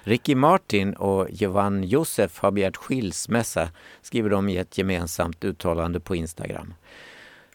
Ricky 0.02 0.34
Martin 0.34 0.94
och 0.94 1.26
Jovan 1.30 1.84
Josef 1.84 2.38
har 2.38 2.50
begärt 2.50 2.76
skilsmässa, 2.76 3.68
skriver 4.02 4.30
de 4.30 4.48
i 4.48 4.56
ett 4.56 4.78
gemensamt 4.78 5.44
uttalande 5.44 6.00
på 6.00 6.16
Instagram. 6.16 6.74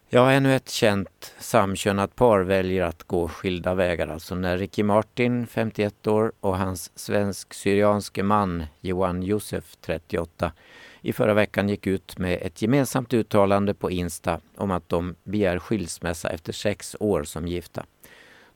Ja, 0.08 0.32
ännu 0.32 0.56
ett 0.56 0.68
känt 0.68 1.34
samkönat 1.38 2.16
par 2.16 2.40
väljer 2.40 2.84
att 2.84 3.02
gå 3.02 3.28
skilda 3.28 3.74
vägar. 3.74 4.08
Alltså 4.08 4.34
när 4.34 4.58
Ricky 4.58 4.82
Martin, 4.82 5.46
51 5.46 6.06
år, 6.06 6.32
och 6.40 6.58
hans 6.58 6.98
svensk-syrianske 6.98 8.22
man 8.22 8.64
Johan 8.80 9.22
Josef, 9.22 9.76
38, 9.80 10.52
i 11.00 11.12
förra 11.12 11.34
veckan 11.34 11.68
gick 11.68 11.86
ut 11.86 12.18
med 12.18 12.38
ett 12.42 12.62
gemensamt 12.62 13.14
uttalande 13.14 13.74
på 13.74 13.90
Insta 13.90 14.40
om 14.56 14.70
att 14.70 14.88
de 14.88 15.14
begär 15.24 15.58
skilsmässa 15.58 16.28
efter 16.28 16.52
sex 16.52 16.96
år 17.00 17.24
som 17.24 17.48
gifta. 17.48 17.84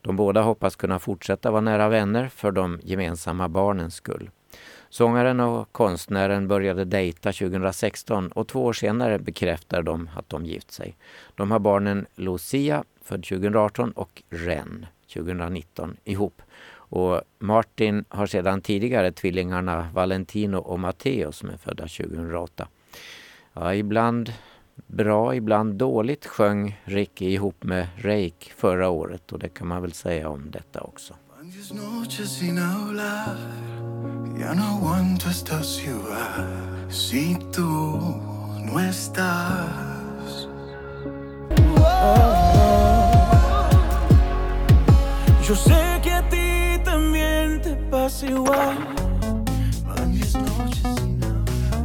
De 0.01 0.17
båda 0.17 0.43
hoppas 0.43 0.77
kunna 0.77 0.99
fortsätta 0.99 1.51
vara 1.51 1.61
nära 1.61 1.89
vänner 1.89 2.29
för 2.29 2.53
de 2.53 2.81
gemensamma 2.83 3.49
barnens 3.49 3.95
skull. 3.95 4.31
Sångaren 4.93 5.41
och 5.41 5.73
konstnären 5.73 6.49
började 6.49 6.85
dejta 6.85 7.33
2016 7.33 8.29
och 8.29 8.49
två 8.49 8.65
år 8.65 8.73
senare 8.73 9.19
bekräftar 9.19 9.83
de 9.83 10.11
att 10.17 10.29
de 10.29 10.47
gift 10.47 10.73
sig. 10.73 10.97
De 11.35 11.51
har 11.51 11.59
barnen 11.59 12.07
Lucia, 12.15 12.85
född 13.03 13.25
2018, 13.25 13.93
och 13.93 14.23
Ren, 14.31 14.87
2019, 15.15 15.97
ihop. 16.05 16.43
Och 16.73 17.21
Martin 17.39 18.05
har 18.09 18.27
sedan 18.27 18.61
tidigare 18.61 19.13
tvillingarna 19.13 19.89
Valentino 19.95 20.57
och 20.57 20.81
Matteo 20.81 21.33
som 21.33 21.51
är 21.51 21.57
födda 21.57 21.83
2008. 21.83 22.69
Ja, 23.53 23.75
ibland 23.75 24.33
bra, 24.87 25.35
ibland 25.35 25.75
dåligt 25.75 26.27
sjöng 26.27 26.81
Ricky 26.85 27.31
ihop 27.31 27.63
med 27.65 27.89
Reik 27.97 28.53
förra 28.57 28.89
året 28.89 29.33
och 29.33 29.39
det 29.39 29.49
kan 29.49 29.69
man 29.69 29.83
väl 29.83 29.93
säga 29.93 30.29
om 30.29 30.51
detta 30.51 30.81
också. 30.81 31.15
Ya 34.39 34.55
no 34.55 34.65
aguanto 34.65 35.29
esta 35.29 35.63
ciudad 35.63 36.49
si 36.89 37.37
tú 37.53 37.99
no 38.65 38.81
estás. 38.81 40.49
Yo 45.47 45.55
sé 45.55 46.01
que 46.03 46.13
a 46.13 46.29
ti 46.31 46.83
también 46.83 47.61
te 47.61 47.77
pasa 47.91 48.27
igual. 48.27 48.79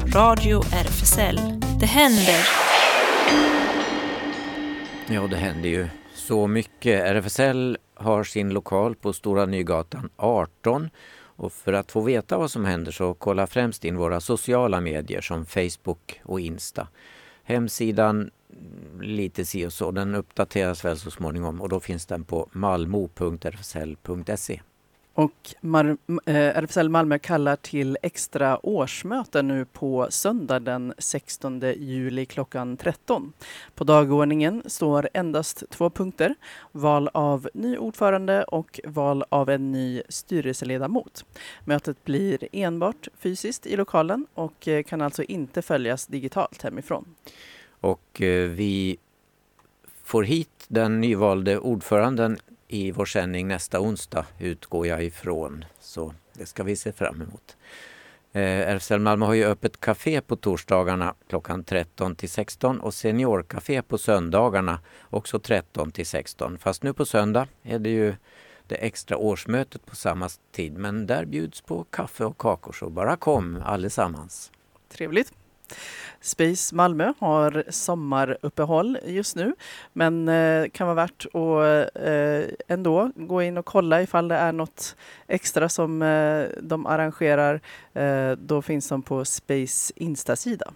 Radio 0.06 0.62
RFSL. 0.62 1.60
Det 1.80 1.86
händer. 1.86 2.46
Ja, 5.10 5.28
det 5.28 5.38
händer 5.38 5.70
ju 5.70 5.88
så 6.14 6.48
mycket. 6.48 7.04
RFSL 7.16 7.75
har 7.96 8.24
sin 8.24 8.50
lokal 8.50 8.96
på 8.96 9.14
Stora 9.14 9.46
Nygatan 9.46 10.10
18 10.16 10.90
och 11.38 11.54
för 11.54 11.74
att 11.74 11.92
få 11.92 12.02
veta 12.02 12.38
vad 12.38 12.52
som 12.52 12.66
händer 12.66 12.92
så 12.92 13.14
kolla 13.14 13.48
främst 13.48 13.86
in 13.86 13.98
våra 13.98 14.22
sociala 14.22 14.82
medier 14.82 15.22
som 15.22 15.46
Facebook 15.46 16.22
och 16.24 16.40
Insta. 16.40 16.88
Hemsidan 17.44 18.32
lite 19.02 19.46
si 19.46 19.66
och 19.66 19.74
så, 19.74 19.92
den 19.92 20.16
uppdateras 20.16 20.86
väl 20.86 20.98
så 20.98 21.12
småningom 21.12 21.62
och 21.62 21.70
då 21.70 21.80
finns 21.80 22.06
den 22.06 22.24
på 22.24 22.50
malmo.rfsl.se. 22.52 23.42
Och 25.16 25.56
Mar 25.62 25.98
eh, 26.26 26.36
RFSL 26.36 26.90
Malmö 26.90 27.20
kallar 27.20 27.56
till 27.56 27.98
extra 28.02 28.66
årsmöte 28.66 29.42
nu 29.42 29.66
på 29.66 30.08
söndag 30.10 30.60
den 30.60 30.94
16 30.98 31.62
juli 31.78 32.26
klockan 32.26 32.78
13. 32.78 33.34
På 33.76 33.84
dagordningen 33.84 34.64
står 34.66 35.10
endast 35.14 35.64
två 35.70 35.90
punkter. 35.90 36.36
Val 36.72 37.10
av 37.14 37.50
ny 37.54 37.78
ordförande 37.78 38.44
och 38.44 38.80
val 38.84 39.24
av 39.30 39.50
en 39.50 39.72
ny 39.72 40.02
styrelseledamot. 40.10 41.26
Mötet 41.66 42.04
blir 42.04 42.48
enbart 42.52 43.08
fysiskt 43.18 43.66
i 43.66 43.76
lokalen 43.76 44.28
och 44.34 44.68
eh, 44.68 44.84
kan 44.84 45.02
alltså 45.02 45.24
inte 45.24 45.62
följas 45.62 46.08
digitalt 46.08 46.62
hemifrån. 46.62 47.06
Och 47.82 48.22
eh, 48.22 48.50
vi 48.50 48.98
får 50.04 50.24
hit 50.24 50.66
den 50.68 51.02
nyvalde 51.02 51.60
ordföranden 51.60 52.38
i 52.68 52.92
vår 52.92 53.06
sändning 53.06 53.48
nästa 53.48 53.80
onsdag 53.80 54.26
utgår 54.40 54.88
jag 54.88 55.04
ifrån. 55.04 55.66
Så 55.80 56.14
det 56.34 56.46
ska 56.46 56.64
vi 56.64 56.76
se 56.76 56.92
fram 56.92 57.22
emot. 57.22 57.58
Eh, 58.32 58.70
RFSL 58.70 59.00
Malmö 59.00 59.26
har 59.26 59.34
ju 59.34 59.46
öppet 59.46 59.80
café 59.80 60.22
på 60.22 60.36
torsdagarna 60.36 61.16
klockan 61.30 61.64
13 61.64 62.16
till 62.16 62.30
16 62.30 62.80
och 62.80 62.94
seniorkafé 62.94 63.82
på 63.82 63.98
söndagarna 63.98 64.80
också 65.10 65.40
13 65.40 65.92
till 65.92 66.06
16. 66.06 66.58
Fast 66.58 66.84
nu 66.84 66.94
på 66.94 67.06
söndag 67.06 67.48
är 67.64 67.80
det 67.80 67.90
ju 67.90 68.16
det 68.68 68.76
extra 68.76 69.18
årsmötet 69.18 69.86
på 69.86 69.96
samma 69.96 70.30
tid 70.52 70.78
men 70.78 71.08
där 71.08 71.26
bjuds 71.26 71.62
på 71.62 71.84
kaffe 71.84 72.26
och 72.26 72.38
kakor 72.38 72.74
så 72.74 72.90
bara 72.90 73.16
kom 73.16 73.62
allesammans. 73.66 74.52
Trevligt. 74.90 75.34
Space 76.22 76.76
Malmö 76.76 77.14
har 77.20 77.64
sommaruppehåll 77.70 78.98
just 79.06 79.36
nu 79.36 79.56
men 79.94 80.30
eh, 80.30 80.70
kan 80.70 80.88
vara 80.88 80.96
värt 80.96 81.26
att 81.26 81.90
eh, 82.04 82.54
ändå 82.68 83.12
gå 83.16 83.42
in 83.42 83.58
och 83.58 83.66
kolla 83.66 84.02
ifall 84.02 84.28
det 84.28 84.36
är 84.36 84.52
något 84.52 84.96
extra 85.28 85.70
som 85.70 86.02
eh, 86.02 86.46
de 86.62 86.86
arrangerar. 86.86 87.62
Eh, 87.94 88.32
då 88.32 88.62
finns 88.62 88.90
de 88.90 89.02
på 89.02 89.26
Space 89.26 89.94
Insta-sida. 89.96 90.74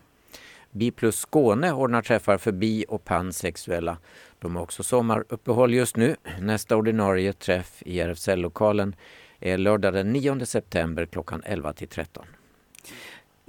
Bi 0.71 0.91
plus 0.91 1.15
Skåne 1.19 1.73
ordnar 1.73 2.01
träffar 2.01 2.37
för 2.37 2.51
bi 2.51 2.85
och 2.87 3.05
pansexuella. 3.05 3.97
De 4.39 4.55
har 4.55 4.63
också 4.63 4.83
sommaruppehåll 4.83 5.73
just 5.73 5.95
nu. 5.95 6.15
Nästa 6.39 6.75
ordinarie 6.75 7.33
träff 7.33 7.83
i 7.85 7.99
RFSL-lokalen 7.99 8.95
är 9.39 9.57
lördag 9.57 9.93
den 9.93 10.13
9 10.13 10.45
september 10.45 11.05
klockan 11.05 11.41
11 11.45 11.73
till 11.73 11.87
13. 11.87 12.25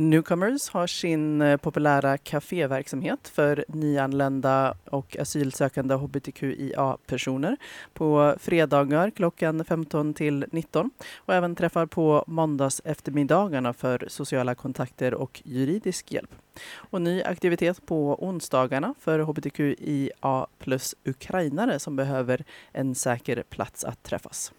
Newcomers 0.01 0.71
har 0.71 0.87
sin 0.87 1.43
eh, 1.43 1.57
populära 1.57 2.19
kaféverksamhet 2.19 3.29
för 3.29 3.65
nyanlända 3.69 4.75
och 4.85 5.17
asylsökande 5.17 5.95
hbtqia-personer 5.95 7.57
på 7.95 8.35
fredagar 8.41 9.11
klockan 9.11 9.65
15 9.65 10.15
till 10.15 10.47
19 10.53 10.91
och 11.17 11.35
även 11.35 11.55
träffar 11.55 11.87
på 11.87 12.25
måndags 12.27 12.83
eftermiddagarna 12.85 13.73
för 13.73 14.05
sociala 14.09 14.55
kontakter 14.55 15.15
och 15.15 15.43
juridisk 15.45 16.13
hjälp. 16.13 16.35
Och 16.75 17.03
ny 17.03 17.23
aktivitet 17.23 17.87
på 17.87 18.25
onsdagarna 18.25 18.95
för 19.01 19.19
hbtqia 19.19 20.47
plus 20.59 20.95
ukrainare 21.05 21.79
som 21.79 21.97
behöver 21.97 22.45
en 22.73 22.95
säker 22.95 23.43
plats 23.43 23.85
att 23.85 24.03
träffas. 24.03 24.53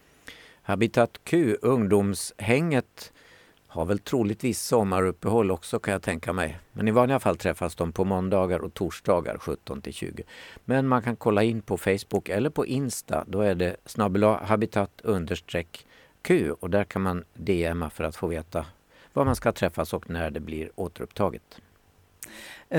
Habitat 0.62 1.20
Q, 1.24 1.56
ungdomshänget, 1.62 3.12
har 3.72 3.84
väl 3.84 3.98
troligtvis 3.98 4.60
sommaruppehåll 4.60 5.50
också 5.50 5.78
kan 5.78 5.92
jag 5.92 6.02
tänka 6.02 6.32
mig. 6.32 6.58
Men 6.72 6.88
i 6.88 6.90
vanliga 6.90 7.20
fall 7.20 7.36
träffas 7.36 7.74
de 7.74 7.92
på 7.92 8.04
måndagar 8.04 8.58
och 8.58 8.74
torsdagar 8.74 9.38
17 9.38 9.82
till 9.82 9.92
20. 9.92 10.22
Men 10.64 10.88
man 10.88 11.02
kan 11.02 11.16
kolla 11.16 11.42
in 11.42 11.62
på 11.62 11.76
Facebook 11.76 12.28
eller 12.28 12.50
på 12.50 12.66
Insta. 12.66 13.24
Då 13.26 13.40
är 13.40 13.54
det 13.54 13.76
snabel 13.84 14.24
habitat 14.24 15.00
understreck 15.04 15.86
Q 16.22 16.52
och 16.52 16.70
där 16.70 16.84
kan 16.84 17.02
man 17.02 17.24
DMa 17.34 17.90
för 17.90 18.04
att 18.04 18.16
få 18.16 18.26
veta 18.26 18.66
var 19.12 19.24
man 19.24 19.36
ska 19.36 19.52
träffas 19.52 19.92
och 19.92 20.10
när 20.10 20.30
det 20.30 20.40
blir 20.40 20.70
återupptaget. 20.74 21.60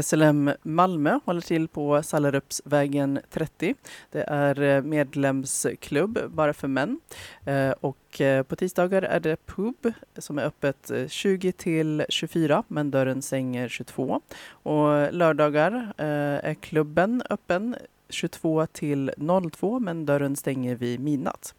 SLM 0.02 0.52
Malmö 0.62 1.20
håller 1.26 1.41
till 1.41 1.68
på 1.68 2.04
Sallerupsvägen 2.04 3.20
30. 3.30 3.76
Det 4.12 4.24
är 4.28 4.62
eh, 4.62 4.82
medlemsklubb 4.82 6.20
bara 6.28 6.54
för 6.54 6.68
män. 6.68 7.00
Eh, 7.46 7.70
och 7.70 8.22
eh, 8.22 8.44
på 8.44 8.56
tisdagar 8.56 9.02
är 9.02 9.20
det 9.20 9.46
pub 9.46 9.94
som 10.18 10.38
är 10.38 10.44
öppet 10.44 10.91
20 11.08 11.52
till 11.52 12.06
24 12.10 12.64
men 12.68 12.91
dörren 12.91 13.22
stänger 13.22 13.68
22. 13.68 14.22
Och 14.50 15.14
lördagar 15.14 15.94
är 15.98 16.54
klubben 16.54 17.24
öppen 17.30 17.76
22 18.10 18.66
till 18.66 19.12
02 19.52 19.80
men 19.80 20.06
dörren 20.06 20.36
stänger 20.36 20.76
vid 20.76 21.00
midnatt. 21.00 21.56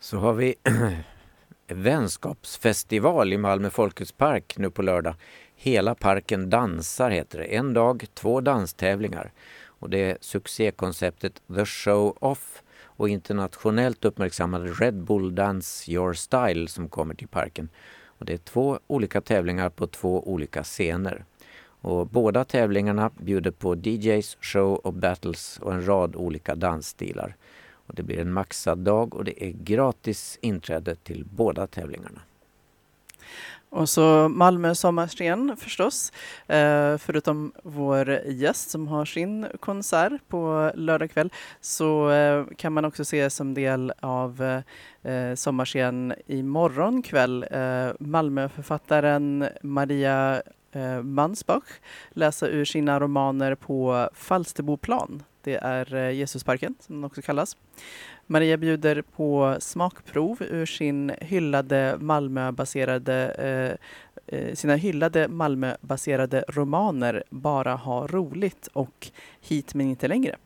Så 0.00 0.18
har 0.18 0.32
vi 0.32 0.54
vänskapsfestival 1.66 3.32
i 3.32 3.38
Malmö 3.38 3.70
Folkets 3.70 4.12
park 4.12 4.54
nu 4.58 4.70
på 4.70 4.82
lördag. 4.82 5.14
Hela 5.60 5.94
parken 5.94 6.50
dansar 6.50 7.10
heter 7.10 7.38
det. 7.38 7.44
En 7.44 7.74
dag, 7.74 8.06
två 8.14 8.40
danstävlingar. 8.40 9.32
Och 9.64 9.90
det 9.90 10.10
är 10.10 10.18
succékonceptet 10.20 11.42
The 11.54 11.64
Show 11.64 12.16
Off 12.20 12.62
och 12.82 13.08
internationellt 13.08 14.04
uppmärksammade 14.04 14.66
Red 14.66 14.94
Bull 14.94 15.34
Dance 15.34 15.92
Your 15.92 16.12
Style 16.12 16.68
som 16.68 16.88
kommer 16.88 17.14
till 17.14 17.28
parken. 17.28 17.68
Och 18.04 18.24
det 18.24 18.32
är 18.32 18.38
två 18.38 18.78
olika 18.86 19.20
tävlingar 19.20 19.70
på 19.70 19.86
två 19.86 20.28
olika 20.28 20.62
scener. 20.62 21.24
Och 21.80 22.06
båda 22.06 22.44
tävlingarna 22.44 23.10
bjuder 23.20 23.50
på 23.50 23.74
DJs, 23.74 24.36
show 24.40 24.74
och 24.74 24.94
battles 24.94 25.58
och 25.62 25.74
en 25.74 25.86
rad 25.86 26.16
olika 26.16 26.54
dansstilar. 26.54 27.36
Och 27.70 27.94
det 27.94 28.02
blir 28.02 28.18
en 28.18 28.32
maxad 28.32 28.78
dag 28.78 29.14
och 29.14 29.24
det 29.24 29.44
är 29.44 29.50
gratis 29.50 30.38
inträde 30.42 30.94
till 30.94 31.24
båda 31.24 31.66
tävlingarna. 31.66 32.20
Och 33.70 33.88
så 33.88 34.28
Malmö 34.28 34.74
sommarscen 34.74 35.56
förstås, 35.56 36.12
eh, 36.46 36.98
förutom 36.98 37.52
vår 37.62 38.10
gäst 38.26 38.70
som 38.70 38.88
har 38.88 39.04
sin 39.04 39.46
konsert 39.60 40.28
på 40.28 40.72
lördag 40.74 41.10
kväll 41.10 41.32
så 41.60 42.10
eh, 42.10 42.44
kan 42.56 42.72
man 42.72 42.84
också 42.84 43.04
se 43.04 43.30
som 43.30 43.54
del 43.54 43.92
av 44.00 44.62
eh, 45.02 45.34
sommarscen 45.34 46.14
imorgon 46.26 47.02
kväll 47.02 47.46
eh, 47.50 47.88
Malmöförfattaren 48.00 49.48
Maria 49.62 50.42
Mansbach 51.02 51.68
läsa 52.10 52.48
ur 52.48 52.64
sina 52.64 53.00
romaner 53.00 53.54
på 53.54 54.08
Falsterboplan. 54.14 55.22
Det 55.42 55.54
är 55.54 55.94
Jesusparken 55.94 56.74
som 56.80 56.94
den 56.94 57.04
också 57.04 57.22
kallas. 57.22 57.56
Maria 58.30 58.56
bjuder 58.56 59.02
på 59.02 59.56
smakprov 59.60 60.42
ur 60.42 60.66
sin 60.66 61.12
hyllade 61.20 61.96
Malmöbaserade 62.00 63.16
eh, 63.38 63.76
Eh, 64.28 64.54
sina 64.54 64.76
hyllade 64.76 65.28
Malmöbaserade 65.28 66.44
romaner 66.48 67.24
Bara 67.30 67.74
ha 67.74 68.06
roligt 68.06 68.68
och 68.72 69.10
Hit 69.40 69.74
men 69.74 69.86
inte 69.86 70.08
längre. 70.08 70.36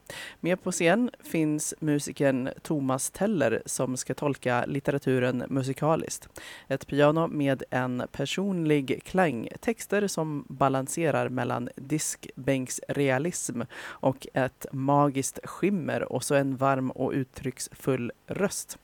Med 0.40 0.62
på 0.62 0.72
scen 0.72 1.10
finns 1.24 1.74
musikern 1.80 2.48
Thomas 2.62 3.10
Teller 3.10 3.62
som 3.66 3.96
ska 3.96 4.14
tolka 4.14 4.64
litteraturen 4.66 5.44
musikaliskt. 5.48 6.28
Ett 6.68 6.86
piano 6.86 7.26
med 7.26 7.62
en 7.70 8.02
personlig 8.12 9.02
klang, 9.04 9.48
texter 9.60 10.06
som 10.06 10.44
balanserar 10.48 11.28
mellan 11.28 11.68
diskbänksrealism 11.76 13.60
och 13.82 14.26
ett 14.34 14.66
magiskt 14.72 15.38
skimmer 15.44 16.12
och 16.12 16.24
så 16.24 16.34
en 16.34 16.56
varm 16.56 16.90
och 16.90 17.12
uttrycksfull 17.12 18.12
röst. 18.26 18.78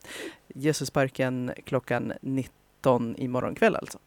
Jesusparken 0.48 1.52
klockan 1.64 2.12
19 2.20 3.16
imorgon 3.16 3.54
kväll 3.54 3.76
alltså. 3.76 3.98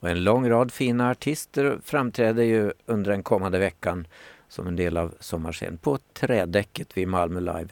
Och 0.00 0.10
en 0.10 0.24
lång 0.24 0.50
rad 0.50 0.72
fina 0.72 1.10
artister 1.10 1.78
framträder 1.84 2.42
ju 2.42 2.72
under 2.86 3.10
den 3.10 3.22
kommande 3.22 3.58
veckan 3.58 4.06
som 4.48 4.66
en 4.66 4.76
del 4.76 4.96
av 4.96 5.14
sommarscenen 5.20 5.78
på 5.78 5.98
trädäcket 6.12 6.96
vid 6.96 7.08
Malmö 7.08 7.40
Live. 7.40 7.68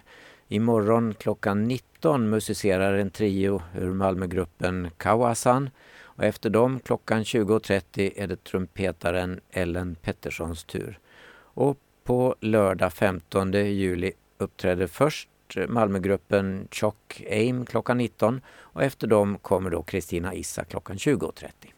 Imorgon 0.48 1.14
klockan 1.14 1.64
19 1.64 2.30
musicerar 2.30 2.94
en 2.94 3.10
trio 3.10 3.62
ur 3.78 3.92
Malmögruppen 3.92 4.90
Kawasan 4.96 5.70
och 6.02 6.24
efter 6.24 6.50
dem 6.50 6.80
klockan 6.80 7.22
20.30 7.22 8.12
är 8.16 8.26
det 8.26 8.44
trumpetaren 8.44 9.40
Ellen 9.50 9.94
Petterssons 9.94 10.64
tur. 10.64 10.98
Och 11.36 11.78
på 12.04 12.36
lördag 12.40 12.92
15 12.92 13.52
juli 13.52 14.12
uppträder 14.38 14.86
först 14.86 15.28
Malmögruppen 15.68 16.68
Chock 16.70 17.22
Aim 17.30 17.66
klockan 17.66 17.98
19 17.98 18.40
och 18.48 18.82
efter 18.82 19.06
dem 19.06 19.38
kommer 19.38 19.70
då 19.70 19.82
Kristina 19.82 20.34
Issa 20.34 20.64
klockan 20.64 20.96
20.30. 20.96 21.73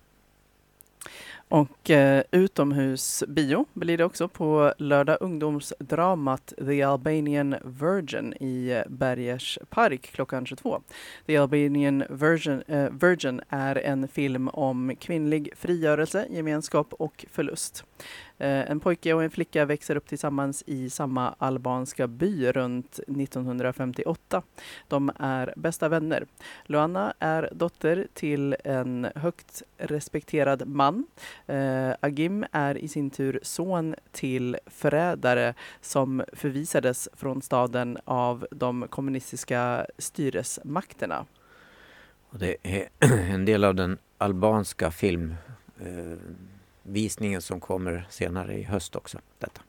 Och 1.49 1.91
eh, 1.91 2.23
utomhusbio 2.31 3.67
blir 3.73 3.99
det 3.99 4.05
också 4.05 4.29
på 4.29 4.75
lördag 4.79 5.17
ungdomsdramat 5.21 6.53
The 6.59 6.83
Albanian 6.83 7.55
Virgin 7.65 8.35
i 8.41 8.71
eh, 8.71 8.83
Bergers 8.89 9.59
park 9.71 10.11
klockan 10.13 10.47
22. 10.47 10.81
The 11.27 11.37
Albanian 11.37 12.05
Virgin, 12.11 12.63
eh, 12.67 12.91
Virgin 12.91 13.41
är 13.49 13.77
en 13.77 14.09
film 14.09 14.49
om 14.49 14.97
kvinnlig 15.01 15.51
frigörelse, 15.57 16.27
gemenskap 16.31 16.93
och 16.93 17.27
förlust. 17.31 17.85
Eh, 18.39 18.71
en 18.71 18.81
pojke 18.81 19.15
och 19.15 19.25
en 19.25 19.31
flicka 19.31 19.65
växer 19.65 19.97
upp 19.97 20.09
tillsammans 20.09 20.65
i 20.67 20.91
samma 20.91 21.35
albanska 21.39 22.07
by 22.07 22.53
runt 22.53 23.01
1958. 23.07 24.43
De 24.89 25.11
är 25.19 25.55
bästa 25.57 25.89
vänner. 25.89 26.27
Luana 26.65 27.15
är 27.19 27.51
dotter 27.53 28.07
till 28.15 28.57
en 28.65 29.07
högt 29.15 29.63
respekterad 29.79 30.69
man. 30.69 31.07
Eh, 31.47 31.91
Agim 32.01 32.47
är 32.53 32.79
i 32.79 32.89
sin 32.89 33.11
tur 33.11 33.41
son 33.43 33.95
till 34.13 34.57
förrädare 34.67 35.55
som 35.81 36.25
förvisades 36.33 37.09
från 37.13 37.43
staden 37.43 37.99
av 38.05 38.47
de 38.51 38.89
kommunistiska 38.89 39.87
styresmakterna. 39.99 41.27
Och 42.31 42.39
det 42.39 42.57
är 42.63 42.89
en 43.33 43.45
del 43.45 43.65
av 43.65 43.75
den 43.75 43.99
albanska 44.19 44.91
film 44.91 45.35
eh, 45.81 46.19
visningen 46.89 47.43
som 47.43 47.61
kommer 47.61 48.07
senare 48.11 48.55
i 48.59 48.63
höst 48.63 48.97
också. 48.97 49.19
Detta. 49.39 49.61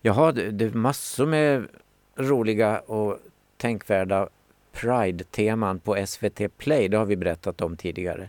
Jaha, 0.00 0.32
det, 0.32 0.64
är 0.64 0.70
massor 0.70 1.26
med 1.26 1.66
roliga 2.16 2.78
och 2.78 3.18
tänkvärda 3.56 4.28
Pride-teman 4.72 5.78
på 5.78 6.06
SVT 6.06 6.58
Play. 6.58 6.88
Det 6.88 6.96
har 6.96 7.06
vi 7.06 7.16
berättat 7.16 7.60
om 7.60 7.76
tidigare. 7.76 8.28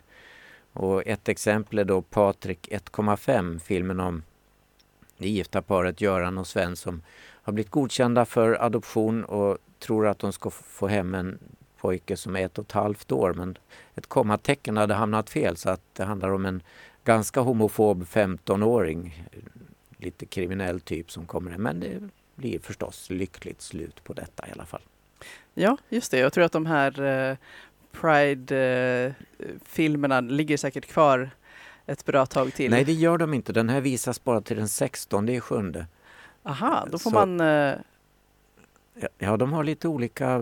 Och 0.74 1.08
ett 1.08 1.30
exempel 1.30 1.80
är 1.80 1.86
då 1.86 2.02
Patrik 2.02 2.70
1,5, 2.72 3.60
filmen 3.60 4.00
om 4.00 4.24
det 5.18 5.30
gifta 5.30 5.62
paret 5.62 6.02
Göran 6.02 6.38
och 6.38 6.48
Sven 6.48 6.76
som 6.76 7.02
har 7.18 7.54
blivit 7.54 7.72
godkända 7.72 8.26
för 8.26 8.64
adoption 8.64 9.24
och 9.24 9.58
tror 9.80 10.08
att 10.08 10.20
de 10.20 10.34
ska 10.34 10.50
få 10.50 10.88
hem 10.88 11.16
en 11.16 11.40
pojke 11.78 12.18
som 12.18 12.36
är 12.36 12.46
ett 12.46 12.58
och 12.58 12.66
ett 12.66 12.72
halvt 12.72 13.12
år 13.12 13.34
men 13.34 13.58
ett 13.96 14.08
kommatecken 14.08 14.78
hade 14.78 14.94
hamnat 14.94 15.30
fel 15.30 15.58
så 15.58 15.70
att 15.70 15.82
det 15.94 16.04
handlar 16.04 16.30
om 16.30 16.46
en 16.46 16.64
ganska 17.08 17.40
homofob 17.40 18.04
15-åring. 18.04 19.26
Lite 19.98 20.26
kriminell 20.26 20.80
typ 20.80 21.12
som 21.12 21.26
kommer 21.26 21.54
in. 21.54 21.62
Men 21.62 21.80
det 21.80 22.00
blir 22.36 22.60
förstås 22.60 23.10
lyckligt 23.10 23.62
slut 23.62 24.04
på 24.04 24.14
detta 24.14 24.48
i 24.48 24.52
alla 24.52 24.66
fall. 24.66 24.82
Ja, 25.54 25.78
just 25.90 26.12
det. 26.12 26.20
Jag 26.20 26.34
tror 26.34 26.44
att 26.44 26.52
de 26.52 26.66
här 26.66 27.02
eh, 27.32 27.38
Pride-filmerna 27.92 30.22
ligger 30.22 30.58
säkert 30.58 30.86
kvar 30.86 31.30
ett 31.86 32.06
bra 32.06 32.26
tag 32.26 32.54
till. 32.54 32.72
Nej, 32.72 32.84
det 32.84 32.94
gör 32.94 33.18
de 33.18 33.34
inte. 33.34 33.54
Den 33.54 33.70
här 33.70 33.82
visas 33.82 34.24
bara 34.24 34.42
till 34.42 34.58
den 34.58 34.68
16 34.68 35.30
i 35.30 35.40
sjunde. 35.40 35.86
Aha, 36.44 36.88
då 36.92 37.00
får 37.00 37.10
Så- 37.12 37.16
man... 37.26 37.42
Eh, 37.42 37.74
Ja, 39.18 39.38
de 39.38 39.54
har 39.54 39.64
lite 39.64 39.88
olika 39.88 40.42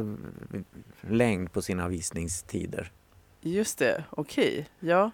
längd 1.01 1.51
på 1.53 1.61
sina 1.61 1.87
visningstider. 1.87 2.91
just 3.41 3.79
det, 3.79 4.03
okej. 4.09 4.69
Ja, 4.79 5.11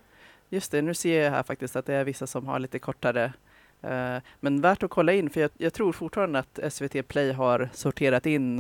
just 0.51 0.71
det. 0.71 0.81
Nu 0.81 0.93
ser 0.93 1.23
jag 1.23 1.31
här 1.31 1.43
faktiskt 1.43 1.75
att 1.75 1.85
det 1.85 1.93
är 1.93 2.03
vissa 2.03 2.27
som 2.27 2.47
har 2.47 2.59
lite 2.59 2.79
kortare. 2.79 3.33
Eh, 3.81 4.17
men 4.39 4.61
värt 4.61 4.83
att 4.83 4.89
kolla 4.89 5.13
in, 5.13 5.29
för 5.29 5.41
jag, 5.41 5.51
jag 5.57 5.73
tror 5.73 5.91
fortfarande 5.91 6.39
att 6.39 6.59
SVT 6.73 7.07
Play 7.07 7.31
har 7.31 7.69
sorterat 7.73 8.25
in. 8.25 8.59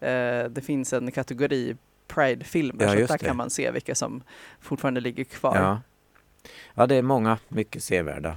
Eh, 0.00 0.44
det 0.50 0.64
finns 0.64 0.92
en 0.92 1.10
kategori 1.12 1.76
Pride-filmer, 2.06 2.84
Ja, 2.84 2.90
så 2.90 2.96
där 2.96 3.18
det. 3.18 3.18
kan 3.26 3.36
man 3.36 3.50
se 3.50 3.70
vilka 3.70 3.94
som 3.94 4.22
fortfarande 4.60 5.00
ligger 5.00 5.24
kvar. 5.24 5.56
Ja. 5.56 5.80
ja, 6.74 6.86
det 6.86 6.94
är 6.94 7.02
många 7.02 7.38
mycket 7.48 7.82
sevärda. 7.82 8.36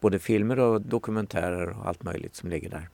Både 0.00 0.18
filmer 0.18 0.58
och 0.58 0.80
dokumentärer 0.80 1.68
och 1.78 1.86
allt 1.86 2.02
möjligt 2.02 2.34
som 2.36 2.48
ligger 2.50 2.70
där. 2.70 2.88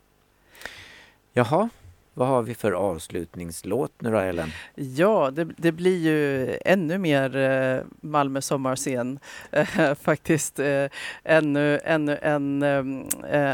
Jaha, 1.33 1.69
vad 2.15 2.29
har 2.29 2.43
vi 2.43 2.55
för 2.55 2.73
avslutningslåt 2.73 3.93
nu 3.99 4.11
då, 4.11 4.19
Ellen? 4.19 4.51
Ja, 4.75 5.31
det, 5.31 5.45
det 5.45 5.73
blir 5.73 5.99
ju 5.99 6.51
ännu 6.65 6.99
mer 6.99 7.37
eh, 7.37 7.81
Malmö 8.01 8.41
sommarscen 8.41 9.19
eh, 9.51 9.95
faktiskt. 9.95 10.59
Eh, 10.59 10.87
ännu, 11.25 11.81
ännu 11.85 12.19
en 12.23 12.65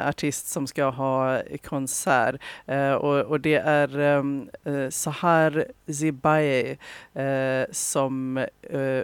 artist 0.09 0.49
som 0.49 0.67
ska 0.67 0.85
ha 0.85 1.43
konsert 1.65 2.41
och, 3.01 3.19
och 3.19 3.41
det 3.41 3.55
är 3.55 4.91
Sahar 4.91 5.67
Zibaye 5.87 6.77
som 7.71 8.47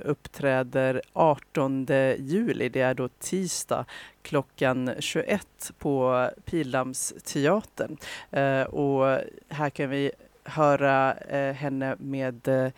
uppträder 0.05 1.03
18 1.13 1.87
juli. 2.19 2.69
Det 2.69 2.81
är 2.81 2.95
då 2.95 3.09
tisdag 3.09 3.85
klockan 4.26 4.92
21 5.00 5.72
på 5.80 6.30
Pildammsteatern. 6.46 7.98
Eh, 8.32 8.62
och 8.62 9.20
här 9.50 9.70
kan 9.70 9.90
vi 9.90 10.12
höra 10.44 11.14
eh, 11.14 11.54
henne 11.54 11.96
med 12.00 12.48
eh, 12.48 12.72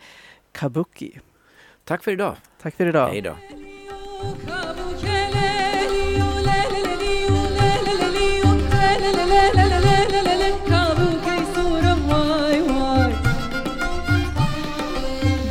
Kabuki. 0.52 1.18
Tack 1.84 2.04
för 2.04 2.12
idag. 2.12 2.36
Tack 2.62 2.74
för 2.74 2.86
idag. 2.86 3.08
Hej 3.08 3.20
då. 3.20 3.36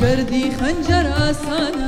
بردي 0.04 0.50
خنجر 0.50 1.06
آسانا 1.28 1.87